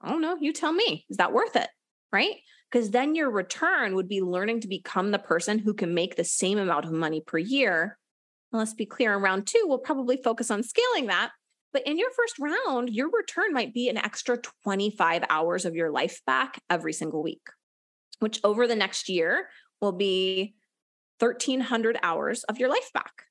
I 0.00 0.10
don't 0.10 0.20
know. 0.20 0.36
You 0.40 0.52
tell 0.52 0.72
me. 0.72 1.06
Is 1.08 1.16
that 1.16 1.32
worth 1.32 1.56
it? 1.56 1.68
Right? 2.12 2.36
Because 2.72 2.90
then 2.90 3.14
your 3.14 3.30
return 3.30 3.94
would 3.94 4.08
be 4.08 4.22
learning 4.22 4.60
to 4.62 4.68
become 4.68 5.10
the 5.10 5.18
person 5.18 5.58
who 5.58 5.74
can 5.74 5.92
make 5.92 6.16
the 6.16 6.24
same 6.24 6.58
amount 6.58 6.86
of 6.86 6.92
money 6.92 7.20
per 7.20 7.36
year. 7.36 7.98
And 8.50 8.58
let's 8.58 8.72
be 8.72 8.86
clear, 8.86 9.14
in 9.14 9.20
round 9.20 9.46
two, 9.46 9.64
we'll 9.66 9.78
probably 9.78 10.16
focus 10.16 10.50
on 10.50 10.62
scaling 10.62 11.06
that. 11.06 11.32
But 11.72 11.86
in 11.86 11.98
your 11.98 12.10
first 12.10 12.38
round, 12.38 12.90
your 12.90 13.10
return 13.10 13.52
might 13.52 13.74
be 13.74 13.88
an 13.88 13.98
extra 13.98 14.38
25 14.64 15.24
hours 15.28 15.64
of 15.64 15.74
your 15.74 15.90
life 15.90 16.20
back 16.26 16.60
every 16.70 16.92
single 16.94 17.22
week 17.22 17.42
which 18.22 18.38
over 18.44 18.68
the 18.68 18.76
next 18.76 19.08
year 19.08 19.48
will 19.80 19.92
be 19.92 20.54
1300 21.18 21.98
hours 22.04 22.44
of 22.44 22.56
your 22.56 22.68
life 22.68 22.90
back. 22.94 23.24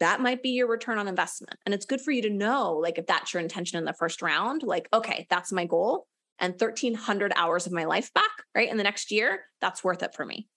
That 0.00 0.20
might 0.20 0.42
be 0.42 0.50
your 0.50 0.68
return 0.68 0.98
on 0.98 1.08
investment. 1.08 1.56
And 1.64 1.74
it's 1.74 1.86
good 1.86 2.02
for 2.02 2.12
you 2.12 2.22
to 2.22 2.30
know, 2.30 2.74
like, 2.74 2.98
if 2.98 3.06
that's 3.06 3.32
your 3.32 3.40
intention 3.40 3.78
in 3.78 3.86
the 3.86 3.94
first 3.94 4.20
round, 4.20 4.62
like, 4.62 4.86
okay, 4.92 5.26
that's 5.30 5.50
my 5.50 5.64
goal. 5.64 6.06
And 6.40 6.52
1300 6.52 7.32
hours 7.34 7.66
of 7.66 7.72
my 7.72 7.84
life 7.84 8.12
back, 8.14 8.30
right? 8.54 8.70
In 8.70 8.76
the 8.76 8.84
next 8.84 9.10
year, 9.10 9.44
that's 9.60 9.82
worth 9.82 10.02
it 10.02 10.14
for 10.14 10.24
me. 10.24 10.48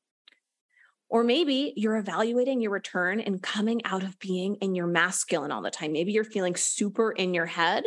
Or 1.10 1.24
maybe 1.24 1.74
you're 1.76 1.98
evaluating 1.98 2.62
your 2.62 2.72
return 2.72 3.20
and 3.20 3.41
coming 3.41 3.84
out 3.84 4.04
of 4.04 4.17
being 4.20 4.56
in 4.62 4.76
your 4.76 4.88
masculine 4.88 5.52
all 5.52 5.62
the 5.62 5.70
time. 5.70 5.91
Maybe 5.91 6.13
you're 6.13 6.24
feeling 6.24 6.56
super 6.56 7.12
in 7.12 7.34
your 7.34 7.48
head, 7.48 7.84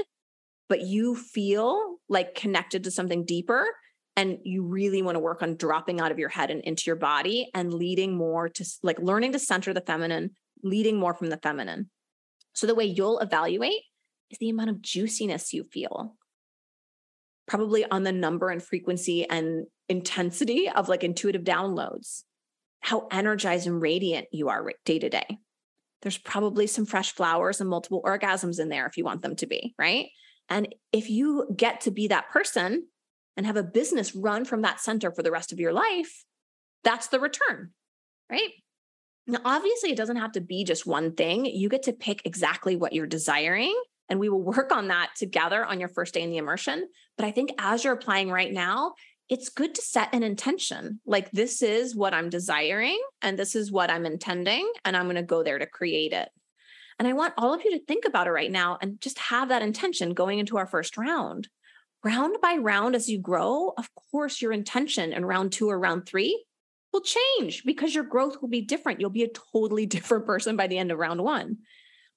but 0.68 0.82
you 0.82 1.14
feel 1.14 1.96
like 2.08 2.34
connected 2.34 2.84
to 2.84 2.90
something 2.90 3.24
deeper 3.24 3.66
and 4.16 4.38
you 4.44 4.62
really 4.64 5.02
want 5.02 5.16
to 5.16 5.20
work 5.20 5.42
on 5.42 5.56
dropping 5.56 6.00
out 6.00 6.12
of 6.12 6.18
your 6.18 6.28
head 6.28 6.50
and 6.50 6.60
into 6.62 6.84
your 6.86 6.96
body 6.96 7.50
and 7.54 7.72
leading 7.72 8.16
more 8.16 8.48
to 8.48 8.64
like 8.82 8.98
learning 9.00 9.32
to 9.32 9.38
center 9.38 9.72
the 9.72 9.80
feminine, 9.80 10.30
leading 10.62 10.98
more 10.98 11.14
from 11.14 11.30
the 11.30 11.38
feminine. 11.38 11.90
So 12.52 12.66
the 12.66 12.74
way 12.74 12.84
you'll 12.84 13.18
evaluate 13.18 13.82
is 14.30 14.38
the 14.38 14.50
amount 14.50 14.70
of 14.70 14.82
juiciness 14.82 15.52
you 15.52 15.64
feel. 15.64 16.14
Probably 17.46 17.84
on 17.84 18.02
the 18.04 18.12
number 18.12 18.50
and 18.50 18.62
frequency 18.62 19.28
and 19.28 19.66
intensity 19.88 20.68
of 20.68 20.88
like 20.88 21.04
intuitive 21.04 21.42
downloads, 21.42 22.22
how 22.80 23.06
energized 23.10 23.66
and 23.66 23.80
radiant 23.80 24.28
you 24.32 24.48
are 24.48 24.72
day 24.84 24.98
to 24.98 25.08
day. 25.08 25.38
There's 26.02 26.18
probably 26.18 26.66
some 26.66 26.86
fresh 26.86 27.12
flowers 27.12 27.60
and 27.60 27.68
multiple 27.68 28.02
orgasms 28.04 28.60
in 28.60 28.68
there 28.68 28.86
if 28.86 28.96
you 28.96 29.04
want 29.04 29.22
them 29.22 29.36
to 29.36 29.46
be, 29.46 29.74
right? 29.78 30.08
And 30.48 30.74
if 30.92 31.08
you 31.08 31.48
get 31.56 31.82
to 31.82 31.90
be 31.90 32.08
that 32.08 32.30
person 32.30 32.86
and 33.36 33.46
have 33.46 33.56
a 33.56 33.62
business 33.62 34.14
run 34.14 34.44
from 34.44 34.62
that 34.62 34.80
center 34.80 35.10
for 35.10 35.22
the 35.22 35.30
rest 35.30 35.52
of 35.52 35.60
your 35.60 35.72
life, 35.72 36.24
that's 36.82 37.08
the 37.08 37.20
return, 37.20 37.70
right? 38.30 38.50
Now, 39.26 39.38
obviously, 39.44 39.90
it 39.90 39.96
doesn't 39.96 40.16
have 40.16 40.32
to 40.32 40.40
be 40.40 40.64
just 40.64 40.86
one 40.86 41.14
thing. 41.14 41.46
You 41.46 41.70
get 41.70 41.84
to 41.84 41.92
pick 41.94 42.20
exactly 42.26 42.76
what 42.76 42.92
you're 42.92 43.06
desiring, 43.06 43.74
and 44.08 44.20
we 44.20 44.28
will 44.28 44.42
work 44.42 44.72
on 44.72 44.88
that 44.88 45.10
together 45.16 45.64
on 45.64 45.80
your 45.80 45.88
first 45.88 46.14
day 46.14 46.22
in 46.22 46.30
the 46.30 46.36
immersion. 46.36 46.88
But 47.16 47.26
I 47.26 47.30
think 47.30 47.52
as 47.58 47.84
you're 47.84 47.94
applying 47.94 48.30
right 48.30 48.52
now, 48.52 48.94
it's 49.28 49.48
good 49.48 49.74
to 49.74 49.82
set 49.82 50.14
an 50.14 50.22
intention 50.22 51.00
like, 51.06 51.30
this 51.30 51.62
is 51.62 51.96
what 51.96 52.12
I'm 52.12 52.28
desiring, 52.28 53.00
and 53.22 53.38
this 53.38 53.54
is 53.54 53.72
what 53.72 53.90
I'm 53.90 54.04
intending, 54.04 54.70
and 54.84 54.96
I'm 54.96 55.04
going 55.04 55.16
to 55.16 55.22
go 55.22 55.42
there 55.42 55.58
to 55.58 55.66
create 55.66 56.12
it. 56.12 56.28
And 56.98 57.08
I 57.08 57.14
want 57.14 57.34
all 57.38 57.54
of 57.54 57.64
you 57.64 57.72
to 57.72 57.84
think 57.84 58.04
about 58.04 58.26
it 58.26 58.32
right 58.32 58.52
now 58.52 58.78
and 58.80 59.00
just 59.00 59.18
have 59.18 59.48
that 59.48 59.62
intention 59.62 60.14
going 60.14 60.38
into 60.38 60.58
our 60.58 60.66
first 60.66 60.96
round 60.96 61.48
round 62.04 62.36
by 62.42 62.56
round 62.56 62.94
as 62.94 63.08
you 63.08 63.18
grow, 63.18 63.72
of 63.78 63.88
course, 64.10 64.42
your 64.42 64.52
intention 64.52 65.12
in 65.12 65.24
round 65.24 65.52
two 65.52 65.70
or 65.70 65.78
round 65.78 66.06
three 66.06 66.44
will 66.92 67.00
change 67.00 67.64
because 67.64 67.94
your 67.94 68.04
growth 68.04 68.36
will 68.40 68.48
be 68.48 68.60
different. 68.60 69.00
You'll 69.00 69.10
be 69.10 69.24
a 69.24 69.30
totally 69.52 69.86
different 69.94 70.26
person 70.26 70.56
by 70.56 70.66
the 70.66 70.78
end 70.78 70.92
of 70.92 70.98
round 70.98 71.22
one. 71.22 71.58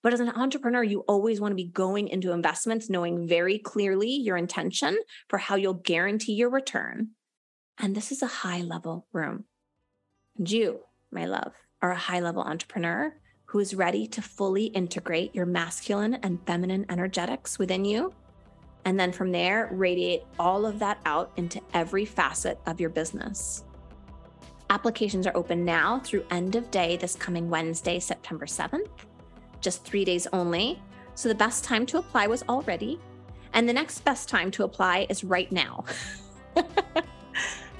But 0.08 0.14
as 0.14 0.22
an 0.22 0.30
entrepreneur, 0.30 0.84
you 0.84 1.02
always 1.02 1.42
want 1.42 1.52
to 1.52 1.58
be 1.58 1.66
going 1.66 2.08
into 2.08 2.32
investments 2.32 2.90
knowing 2.90 3.28
very 3.28 3.60
clearly 3.60 4.10
your 4.10 4.38
intention 4.38 4.98
for 5.28 5.38
how 5.38 5.56
you'll 5.56 5.74
guarantee 5.74 6.32
your 6.32 6.50
return. 6.50 7.10
And 7.78 7.94
this 7.94 8.14
is 8.14 8.22
a 8.22 8.28
high 8.28 8.62
level 8.62 9.06
room. 9.12 9.44
And 10.38 10.50
you, 10.50 10.80
my 11.12 11.26
love, 11.26 11.52
are 11.82 11.92
a 11.92 11.98
high 11.98 12.22
level 12.22 12.42
entrepreneur 12.42 13.18
who 13.48 13.60
is 13.60 13.76
ready 13.76 14.08
to 14.08 14.22
fully 14.22 14.68
integrate 14.68 15.36
your 15.36 15.46
masculine 15.46 16.14
and 16.24 16.40
feminine 16.48 16.86
energetics 16.90 17.60
within 17.60 17.84
you. 17.84 18.14
And 18.86 18.98
then 18.98 19.12
from 19.12 19.34
there, 19.34 19.68
radiate 19.74 20.24
all 20.40 20.66
of 20.66 20.80
that 20.80 21.02
out 21.06 21.34
into 21.36 21.60
every 21.74 22.06
facet 22.06 22.62
of 22.66 22.80
your 22.80 22.92
business. 22.92 23.66
Applications 24.70 25.28
are 25.28 25.36
open 25.36 25.66
now 25.66 26.00
through 26.00 26.26
end 26.32 26.56
of 26.56 26.72
day 26.72 26.96
this 26.96 27.18
coming 27.18 27.50
Wednesday, 27.50 28.00
September 28.00 28.46
7th, 28.46 28.88
just 29.62 29.84
three 29.84 30.06
days 30.06 30.28
only. 30.34 30.80
So 31.16 31.30
the 31.30 31.36
best 31.36 31.64
time 31.64 31.86
to 31.88 31.98
apply 31.98 32.28
was 32.28 32.44
already. 32.48 33.00
And 33.54 33.68
the 33.68 33.74
next 33.74 34.02
best 34.02 34.30
time 34.30 34.52
to 34.52 34.64
apply 34.64 35.08
is 35.10 35.24
right 35.24 35.52
now. 35.52 35.84